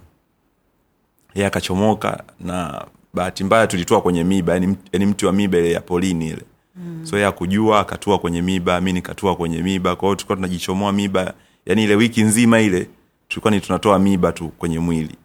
[1.36, 5.82] ye akachomoka na bahati mbaya tulitua kwenye miba yani, yani mti wa miba ile ya
[5.82, 6.42] polini ile
[6.76, 7.06] mm.
[7.06, 11.34] so ye akujua akatua kwenye miba mi nikatua kwenye miba kwa hiyo tulikuwa tunajichomoa miba
[11.66, 12.90] yani ile wiki nzima ile
[13.28, 15.16] tulikuwa ni tunatoa miba tu kwenye mwili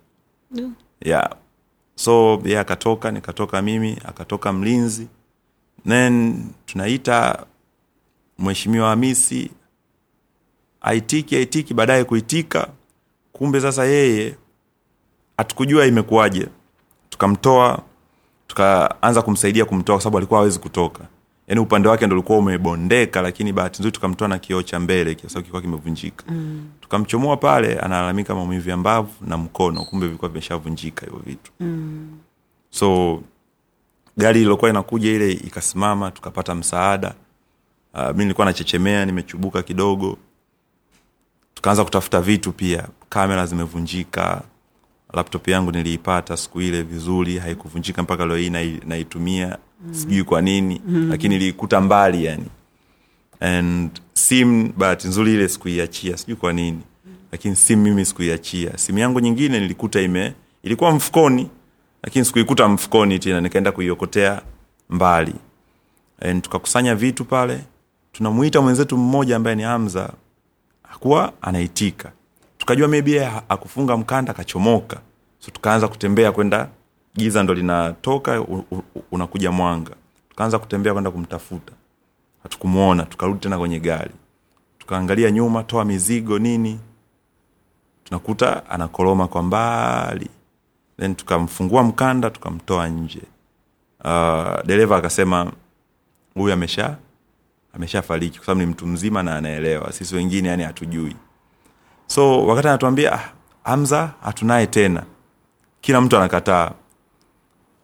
[0.50, 0.74] mm.
[1.00, 1.30] yeah.
[1.98, 5.08] So ye akatoka nikatoka mimi akatoka mlinzi.
[5.88, 7.46] Then tunaita
[8.38, 9.50] mheshimiwa hamisi
[10.80, 12.68] aitiki aitiki baadaye kuitika.
[13.32, 14.34] Kumbe sasa yeye
[15.36, 16.46] hatukujua imekuwaje.
[17.10, 17.82] Tukamtoa
[18.46, 21.04] tukaanza kumsaidia kumtoa kwa sababu alikuwa hawezi kutoka
[21.48, 25.34] yaani upande wake ndo ulikuwa umebondeka lakini bahati nzuri tukamtoa na kioo cha mbele sababu
[25.34, 26.24] kilikuwa kimevunjika.
[26.28, 26.68] Mm.
[26.80, 31.52] tukamchomoa pale analalamika maumivu ya mbavu na mkono kumbe vilikuwa vimeshavunjika hivyo vitu.
[31.60, 32.18] Mm.
[32.70, 33.20] so
[34.16, 37.14] gari ilokuwa inakuja ile ikasimama tukapata msaada.
[37.94, 40.18] Uh, mi nilikuwa nachechemea nimechubuka kidogo.
[41.54, 44.42] Tukaanza kutafuta vitu pia kamera zimevunjika.
[45.12, 49.94] Laptop yangu niliipata siku ile vizuri haikuvunjika mpaka leo hii nai- naitumia mm.
[49.94, 51.08] sijui kwa nini mm.
[51.10, 52.46] lakini ilikuta mbali yani
[53.40, 56.80] and sim bahati nzuri ile sikuiachia sijui kwa nini
[57.32, 61.50] lakini simu mimi sikuiachia simu yangu nyingine nilikuta ime ilikuwa mfukoni
[62.02, 64.42] lakini sikuikuta mfukoni tena nikaenda kuiokotea
[64.90, 65.34] mbali
[66.20, 67.60] and tukakusanya vitu pale
[68.12, 70.12] tunamuita mwenzetu mmoja ambaye ni hamza
[70.82, 72.12] hakuwa anaitika
[72.58, 75.00] tukajua maybe akufunga mkanda akachomoka
[75.38, 76.68] so tukaanza kutembea kwenda
[77.18, 78.44] giza ndo linatoka
[79.12, 79.90] unakuja mwanga.
[80.30, 81.72] Tukaanza kutembea kwenda kumtafuta.
[82.42, 84.10] Hatukumwona tukarudi tena kwenye gari.
[84.78, 86.80] Tukaangalia nyuma toa mizigo nini.
[88.04, 90.28] Tunakuta anakoroma kwa mbali.
[91.00, 93.22] Then tukamfungua mkanda tukamtoa nje.
[94.04, 95.52] Uh, dereva akasema
[96.34, 96.96] huyu amesha
[97.74, 99.92] ameshafariki kwa sababu ni mtu mzima na anaelewa.
[99.92, 101.16] Sisi wengine yani hatujui.
[102.06, 103.28] So wakati anatuambia ah,
[103.64, 105.02] hamza hatunaye tena.
[105.80, 106.70] Kila mtu anakataa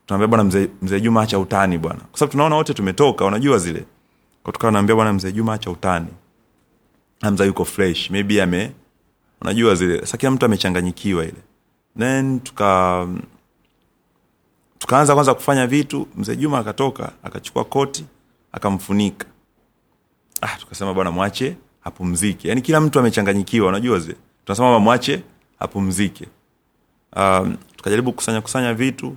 [0.06, 2.00] tunaambia bwana mzee mzee juma acha utani bwana.
[2.00, 3.84] Kwa sababu tunaona wote tumetoka unajua zile.
[4.42, 6.08] Kwa naambia bwana mzee juma acha utani.
[7.20, 8.72] Hamza yuko fresh maybe ame
[9.40, 10.00] unajua zile.
[10.00, 11.42] Sasa kila mtu amechanganyikiwa ile.
[11.98, 13.06] Then tuka
[14.78, 18.04] tukaanza kwanza kufanya vitu mzee juma akatoka akachukua koti
[18.52, 19.26] akamfunika.
[20.40, 22.48] Ah, tukasema bwana mwache apumzike.
[22.48, 24.16] Yani kila mtu amechanganyikiwa unajua zile.
[24.44, 25.22] Tunasema mwache
[25.58, 26.26] apumzike.
[27.16, 29.16] Um, tukajaribu kusanya kusanya vitu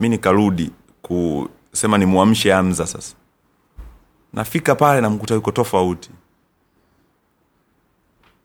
[0.00, 0.70] mi nikarudi
[1.02, 3.14] kusema nimwamshe amza sasa.
[4.32, 6.10] Nafika pale namkuta yuko tofauti.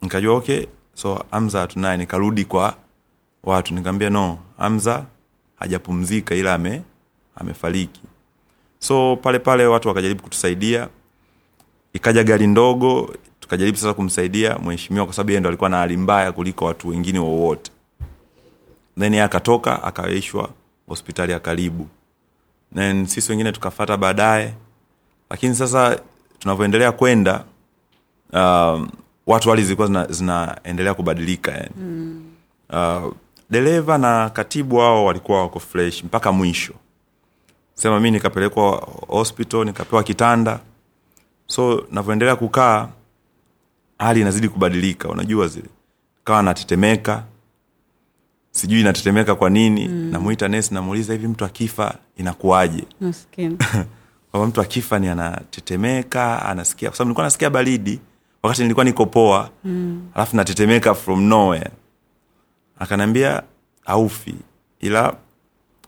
[0.01, 1.97] Nikajua okay so amza hatunaye.
[1.97, 2.75] Nikarudi kwa
[3.43, 3.73] watu.
[3.73, 5.05] Nikaambia no amza
[5.55, 6.81] hajapumzika ila ame
[7.35, 8.01] amefariki.
[8.79, 10.89] So pale pale watu wakajaribu kutusaidia.
[11.93, 16.65] Ikaja gari ndogo tukajaribu sasa kumsaidia mheshimiwa kwa sababu ndo alikuwa na hali mbaya kuliko
[16.65, 17.71] watu wengine wowote.
[18.99, 20.49] Then akatoka akaishwa
[20.91, 21.87] hospitali ya karibu.
[22.75, 24.53] Then sisi wengine tukafata baadaye.
[25.29, 25.99] Lakini sasa
[26.39, 27.43] tunavyoendelea kwenda
[28.33, 28.89] um,
[29.27, 31.69] watu hali zilikuwa zina- zinaendelea kubadilika yani.
[31.77, 32.23] Mm.
[32.69, 33.13] uh,
[33.49, 36.73] dereva na katibu wao walikuwa wako fresh mpaka mwisho.
[37.73, 40.59] Sema mi nikapelekwa hospital nikapewa kitanda.
[41.47, 42.89] So navyoendelea kukaa
[43.99, 45.69] hali inazidi kubadilika unajua zile.
[46.23, 47.23] Kawa natetemeka
[48.51, 50.09] sijui inatetemeka kwa nini mm.
[50.11, 52.83] namuita nesi namuuliza hivi mtu akifa inakuwaje?
[53.01, 53.57] Maskini.
[54.31, 57.99] kwamba mtu akifa ni anatetemeka anasikia kwa sababu nilikuwa nasikia baridi
[58.43, 60.09] wakati nilikuwa niko poa mm.
[60.13, 61.71] alafu natetemeka from nowhere.
[62.79, 63.43] Akanaambia
[63.85, 64.35] aufi
[64.79, 65.15] ila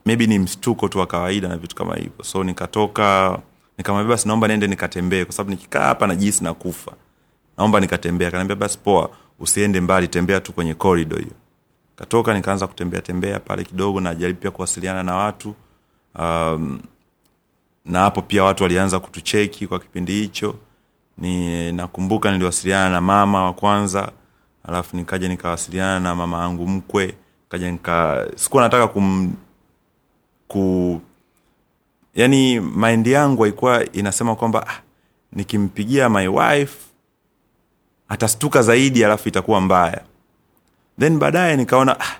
[0.05, 2.23] maybe ni mshtuko tu wa kawaida na vitu kama hivyo.
[2.23, 3.39] So nikatoka
[3.77, 6.91] nikamwambia basi naomba niende nikatembee kwa sababu nikikaa hapa najisi na kufa
[7.57, 9.09] naomba nikatembea akanaambia basi poa
[9.39, 11.31] usiende mbali tembea tu kwenye korido hiyo
[11.95, 15.55] katoka nikaanza kutembea tembea pale kidogo najaribu pia kuwasiliana na watu.
[16.19, 16.79] Um,
[17.85, 20.55] na hapo pia watu walianza kutucheki kwa kipindi hicho.
[21.17, 24.11] Ni nakumbuka niliwasiliana na mama wa kwanza
[24.63, 27.15] alafu nikaja nikawasiliana na mama yangu mkwe.
[27.49, 29.33] Kaja nika sikuwa nataka kum
[30.47, 31.01] ku
[32.15, 34.81] yani maindi yangu haikuwa inasema kwamba ah,
[35.31, 36.77] nikimpigia my wife
[38.09, 40.01] atastuka zaidi alafu itakuwa mbaya
[40.99, 42.15] then baadaye nikaona ah,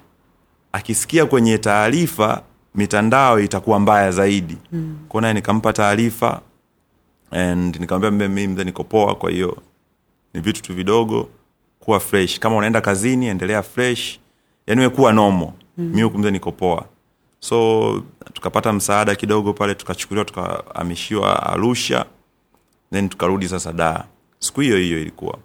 [0.71, 2.41] akisikia kwenye taarifa
[2.75, 4.57] mitandao itakuwa mbaya zaidi.
[4.71, 4.97] Mm.
[5.09, 6.41] kwao naye nikampa taarifa
[7.31, 9.57] and nikamwambia mimi mzee niko poa kwa hiyo
[10.33, 11.29] ni vitu tu vidogo
[11.79, 12.39] kuwa fresh.
[12.39, 14.19] Kama unaenda kazini endelea fresh.
[14.67, 15.91] Yani we kuwa nomo mm.
[15.95, 16.85] mi huku mzee niko poa.
[17.39, 18.03] So
[18.33, 22.05] tukapata msaada kidogo pale tukachukuliwa tukahamishiwa arusha.
[22.91, 24.03] Then tukarudi sasa daa
[24.39, 25.37] siku hiyo hiyo ilikuwa.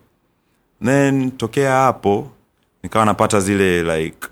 [0.85, 2.31] Then tokea hapo
[2.83, 4.29] nikawa napata zile like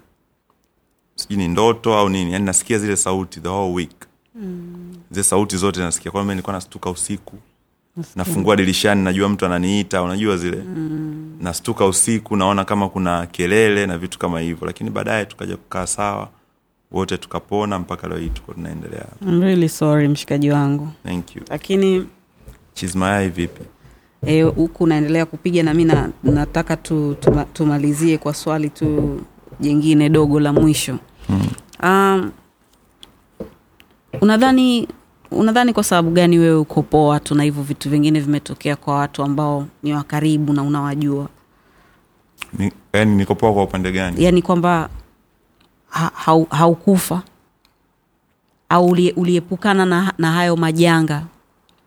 [1.15, 4.07] sijui ni ndoto au nini yani nasikia zile sauti the whole week.
[4.35, 4.95] Mm.
[5.11, 6.13] zile sauti zote nasikia.
[6.13, 7.37] Kwa nilikuwa nastuka usiku
[8.17, 10.57] nafungua dirishani najua mtu ananiita unajua zile.
[10.57, 11.37] Mm.
[11.41, 14.67] nastuka usiku naona kama kuna kelele na vitu kama hivyo.
[14.67, 16.29] Lakini baadaye tukaja kukaa sawa
[16.93, 19.07] wote tukapona mpaka leo hii tuko tunaendelea.
[19.41, 20.89] Really sorry mshikaji wangu.
[21.05, 21.43] Thank you.
[21.51, 22.07] Lakini
[22.75, 23.63] chismayai vipi
[24.27, 29.21] eh, huku unaendelea kupiga na mi na, nataka tu, tuma, tumalizie kwa swali tu
[29.61, 30.99] jingine dogo la mwisho.
[31.29, 31.47] Mm.
[31.83, 32.31] um,
[34.21, 34.89] unadhani
[35.31, 39.23] unadhani kwa sababu gani wewe uko poa tu na hivyo vitu vingine vimetokea kwa watu
[39.23, 41.29] ambao ni wakaribu na unawajua?
[42.59, 44.25] Ni, yani nikopoa kwa upande gani?
[44.25, 44.89] Yani kwamba
[45.89, 47.23] ha, hau- haukufa?
[48.69, 51.23] Au ulie- uliepukana na, na hayo majanga?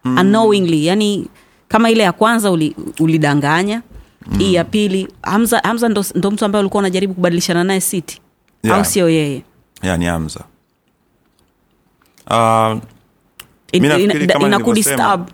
[0.03, 0.17] Mm.
[0.17, 1.27] unknowingly yani
[1.69, 3.81] kama ile ya kwanza uli, ulidanganya.
[4.27, 4.37] Mm.
[4.39, 8.21] hii ya pili hamza, hamza ndo, ndo mtu ambaye ulikuwa unajaribu kubadilishana naye siti
[8.63, 8.77] Yeah.
[8.77, 9.43] au sio yeye?
[9.81, 10.39] Yani amza
[12.29, 12.77] uh,
[13.71, 15.27] It- ina- inakudisturb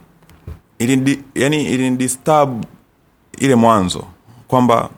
[0.79, 2.63] ilindi, yani ilinidisturb
[3.37, 4.05] ile mwanzo
[4.47, 4.89] kwamba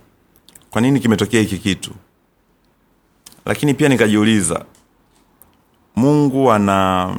[0.70, 1.92] kwa nini kimetokea hiki kitu.
[3.46, 4.66] Lakini pia nikajiuliza
[5.96, 7.10] mungu ana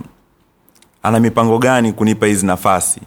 [1.03, 3.01] ana mipango gani kunipa hizi nafasi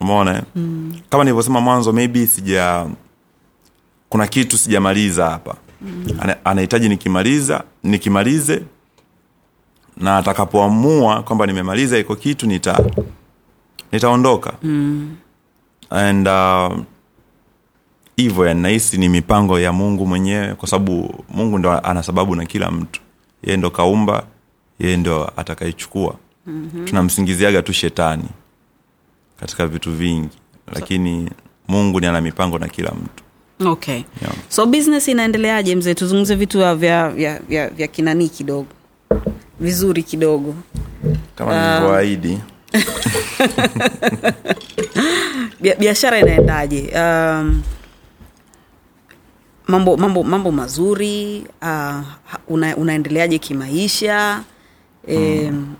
[0.00, 0.94] umeona mm.
[1.10, 2.86] kama nilivyosema mwanzo maybe sija
[4.08, 6.04] kuna kitu sijamaliza hapa mm.
[6.20, 8.62] Ana, anahitaji nikimaliza nikimalize
[9.96, 12.80] na atakapoamua kwamba nimemaliza iko kitu nita
[13.92, 15.16] nitaondoka mm.
[15.90, 16.78] and uh,
[18.16, 22.46] hivyo uh, nahisi ni mipango ya mungu mwenyewe kwa sababu mungu ndo ana sababu na
[22.46, 23.00] kila mtu
[23.42, 24.26] yeye ndo kaumba
[24.78, 26.14] yeye ndo atakaichukua
[26.46, 26.84] mm-hmm.
[26.84, 28.24] tunamsingiziaga tu shetani
[29.40, 30.36] katika vitu vingi.
[30.74, 31.30] Lakini
[31.68, 33.24] mungu ni ana mipango na kila mtu.
[33.70, 33.94] Okay.
[34.22, 34.34] Yeah.
[34.48, 35.76] so business inaendeleaje?
[35.76, 37.10] Mzee tuzungumze vitu vya, vya,
[37.48, 38.66] vya, vya, kinanii kidogo.
[39.60, 40.54] Vizuri kidogo.
[41.34, 42.38] Kama nilivyoahidi.
[45.62, 46.90] Bia- biashara inaendaje?
[46.94, 47.62] Um,
[49.66, 52.00] mambo mambo mambo mazuri uh,
[52.48, 54.42] una, unaendeleaje kimaisha?
[55.08, 55.74] Um, mm.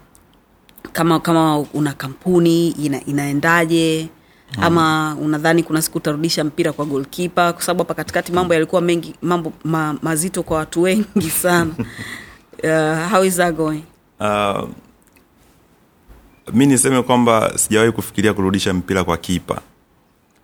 [0.97, 4.09] Kama kama una kampuni ina, inaendaje?
[4.57, 4.63] Mm.
[4.65, 9.15] ama unadhani kuna siku utarudisha mpira kwa golkipa kwa sababu hapa katikati mambo yalikuwa mengi
[9.23, 11.71] mambo ma, mazito kwa watu wengi sana.
[12.65, 13.83] Uh, how is that going?
[14.21, 14.69] Uh,
[16.53, 19.61] mi niseme kwamba sijawahi kufikiria kurudisha mpira kwa kipa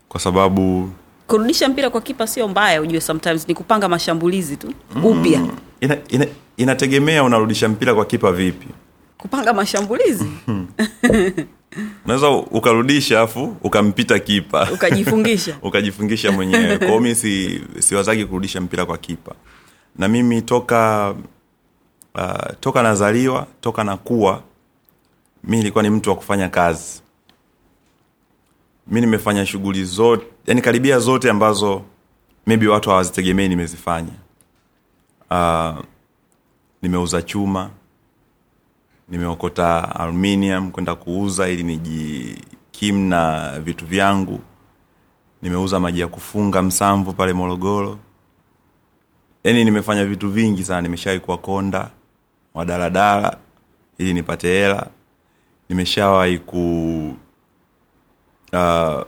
[0.08, 0.90] kwa sababu
[1.26, 4.72] kurudisha mpira kwa kipa sio mbaya ujue sometimes ni kupanga mashambulizi tu
[5.04, 5.46] upya.
[5.80, 6.26] Ina, ina,
[6.56, 8.66] inategemea unarudisha mpira kwa kipa vipi
[9.22, 10.26] kupanga mashambulizi.
[12.04, 14.68] Unaweza ukarudisha afu ukampita kipa.
[14.74, 15.58] Ukajifungisha.
[15.62, 16.78] Ukajifungisha mwenyewe.
[16.78, 19.34] Kwao mi si, siwazagi kurudisha mpira kwa kipa.
[19.98, 21.14] Na mimi toka
[22.14, 24.42] uh, toka nazaliwa toka nakuwa
[25.44, 27.02] mi nilikuwa ni mtu wa kufanya kazi.
[28.86, 31.82] Mi nimefanya shughuli zote yani karibia zote ambazo
[32.46, 34.12] maybe watu hawazitegemei nimezifanya.
[35.30, 35.78] Uh,
[36.82, 37.70] nimeuza chuma
[39.12, 44.40] nimeokota aluminium kwenda kuuza ili nijikim na vitu vyangu.
[45.42, 47.98] Nimeuza maji ya kufunga msamvu pale morogoro.
[49.44, 50.80] Yaani nimefanya vitu vingi sana.
[50.80, 51.90] Nimeshawai kuwa konda
[52.54, 53.36] wa daladala
[53.98, 54.86] ili nipate hela.
[55.68, 57.14] Nimeshawahi ku
[58.52, 59.02] uh,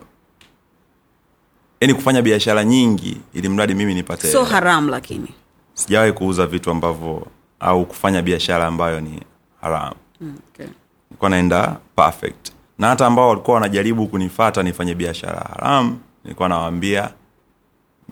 [1.80, 5.28] yani kufanya biashara nyingi ili mradi mimi nipate so haramu lakini.
[5.74, 7.26] Sijawahi kuuza vitu ambavyo
[7.60, 9.20] au kufanya biashara ambayo ni
[9.64, 9.96] haramu.
[10.20, 10.66] Mm, okay.
[11.10, 12.52] nilikuwa naenda perfect.
[12.78, 17.10] Na hata ambao walikuwa wanajaribu kunifata nifanye biashara haramu nilikuwa nawaambia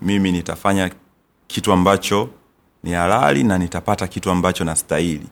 [0.01, 0.91] mimi nitafanya
[1.47, 2.29] kitu ambacho
[2.83, 5.27] ni halali na nitapata kitu ambacho nastahili.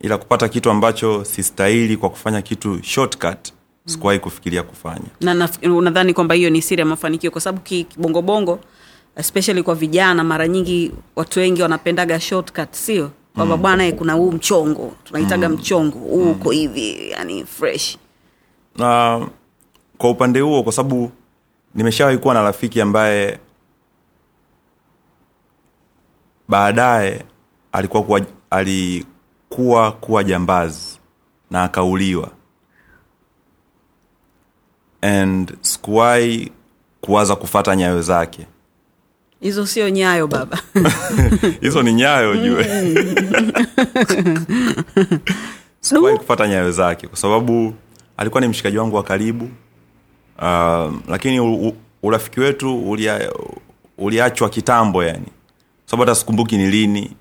[0.00, 3.52] Ila kupata kitu ambacho sistahili kwa kufanya kitu shortcut
[3.86, 5.06] sikuwahi kufikiria kufanya.
[5.20, 7.30] Na unadhani kwamba hiyo ni siri ya mafanikio?
[7.30, 8.60] Kwa sababu kibongobongo
[9.16, 14.32] especially kwa vijana mara nyingi watu wengi wanapendaga shortcut sio kwamba bwana eh, kuna huu
[14.32, 17.98] mchongo tunaitaga mchongo huu uko hivi yani fresh.
[18.76, 19.20] Na
[19.98, 21.10] kwa upande huo kwa sababu
[21.74, 23.38] nimeshawahi kuwa na rafiki ambaye
[26.48, 27.24] baadaye
[27.72, 28.20] alikuwa kuwa,
[28.50, 30.98] alikuwa kuwa jambazi
[31.50, 32.30] na akauliwa.
[35.02, 36.52] And sikuwahi
[37.00, 38.46] kuwaza kufata nyayo zake
[39.44, 40.58] hizo sio nyayo baba.
[41.60, 42.64] Hizo ni nyayo jue
[45.80, 47.74] sikuwahi kufata nyayo zake kwa sababu
[48.16, 49.44] alikuwa ni mshikaji wangu wa karibu.
[50.38, 53.30] Uh, lakini u, u, urafiki wetu ulia,
[53.98, 55.26] uliachwa kitambo yani.
[55.86, 57.16] Sababu hata sikumbuki ni lini.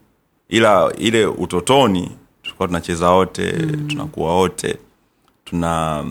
[0.50, 2.12] Ila ile utotoni
[2.44, 3.88] tulikuwa tunacheza wote mm.
[3.88, 4.78] tunakuwa wote
[5.46, 6.06] tuna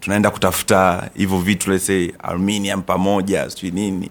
[0.00, 4.10] tunaenda kutafuta hivyo vitu lese aluminium pamoja sijui nini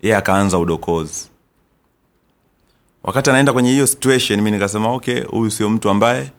[0.00, 1.30] yeye akaanza udokozi.
[3.02, 6.32] Wakati anaenda kwenye hiyo situation mi nikasema okay huyu sio mtu ambaye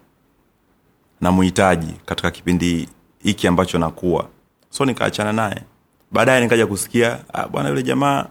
[1.21, 2.89] namuhitaji katika kipindi
[3.23, 4.27] hiki ambacho nakuwa.
[4.69, 5.63] So nikaachana naye.
[6.11, 8.25] Baadaye nikaja kusikia ah, bwana yule jamaa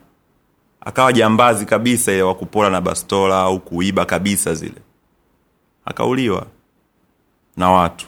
[0.80, 4.82] akawa jambazi kabisa ile wakupola na bastola au kuiba kabisa zile.
[5.84, 6.46] Akauliwa
[7.56, 8.06] na watu.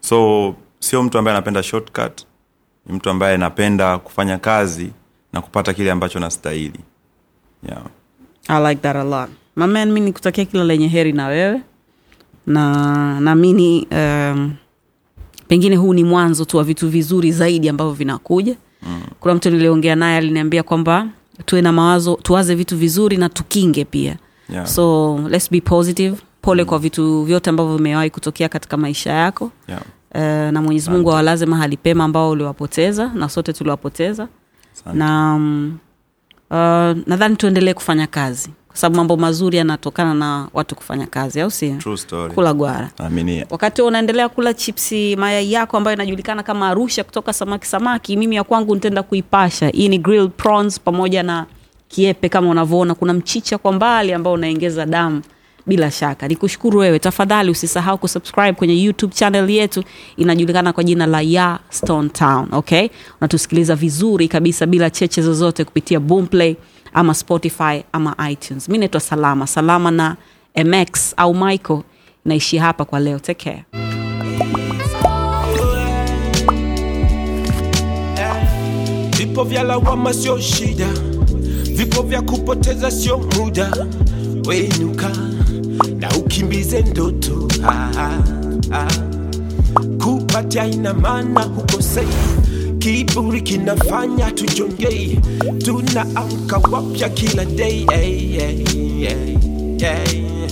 [0.00, 2.26] So sio mtu ambaye anapenda shortcut
[2.86, 4.92] ni mtu ambaye anapenda kufanya kazi
[5.38, 6.80] na kupata kile ambacho nastahili
[7.68, 7.82] yeah.
[8.48, 9.30] I like that a lot.
[9.56, 11.60] Maman, mi nikutakia kila lenye heri na wewe
[12.46, 14.52] na naamini um,
[15.48, 19.02] pengine huu ni mwanzo tu wa vitu vizuri zaidi ambavyo vinakuja mm.
[19.20, 21.06] kuna mtu niliongea naye aliniambia kwamba
[21.44, 24.16] tuwe na mawazo tuwaze vitu vizuri na tukinge pia
[24.52, 24.66] Yeah.
[24.66, 26.68] so let's be positive pole mm.
[26.68, 29.82] kwa vitu vyote ambavyo vimewahi kutokea katika maisha yako Yeah.
[30.14, 34.28] uh, na mwenyezi mungu awalaze mahali pema ambao uliwapoteza na sote tuliwapoteza.
[34.94, 35.78] Na um,
[36.50, 36.56] uh,
[37.06, 38.50] nadhani tuendelee kufanya kazi.
[38.68, 41.76] Kwa sababu mambo mazuri yanatokana na watu kufanya kazi au sio?
[42.34, 42.90] Kula gwara.
[42.98, 43.46] Aminia.
[43.50, 48.44] wakati unaendelea kula chipsi mayai yako ambayo inajulikana kama arusha kutoka samaki samaki mimi ya
[48.44, 49.68] kwangu nitaenda kuipasha.
[49.68, 51.46] Hii ni grilled prawns pamoja na
[51.88, 52.94] kiepe kama unavyoona.
[52.94, 55.22] Kuna mchicha kwa mbali ambao unaengeza damu
[55.68, 56.28] bila shaka.
[56.28, 56.98] Nikushukuru wewe.
[56.98, 59.84] Tafadhali usisahau kusubscribe kwenye youtube channel yetu.
[60.16, 62.88] Inajulikana kwa jina la ya stone town okay?
[63.20, 66.56] Unatusikiliza vizuri kabisa bila cheche zozote kupitia boomplay
[66.92, 68.68] ama spotify ama itunes.
[68.68, 69.46] Mi naitwa salama.
[69.46, 70.16] Salama na
[70.64, 71.80] mx au michael.
[72.24, 73.18] Naishi hapa kwa leo.
[73.18, 73.64] Take care.
[79.16, 80.88] Vipo vya lawama sio shida,
[81.72, 83.86] vipo vya kupoteza sio muda.
[84.48, 85.10] Wenuka
[85.98, 88.18] na ukimbize ndoto ah, ah,
[88.72, 88.88] ah.
[90.04, 92.08] Kupatia ina maana hukosei,
[92.78, 95.18] kiburi kinafanya tujongei,
[95.64, 99.36] tunaamka wapya kila dei hey, hey, hey,
[99.78, 100.48] hey.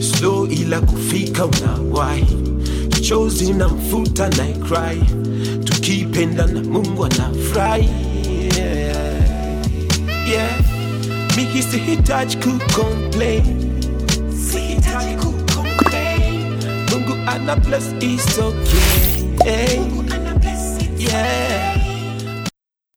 [0.00, 2.36] so ila kufika unawahi,
[3.00, 5.00] chozi na mfuta na cry,
[5.64, 7.88] tukipenda na Mungu anafurahi
[8.56, 9.14] yeah.
[10.30, 10.75] yeah.
[11.36, 13.44] Mimi sihitaji kucomplain,
[14.50, 16.56] sihitaji kucomplain.
[16.90, 19.80] Mungu ana bless is okay.
[20.98, 21.85] Yeah.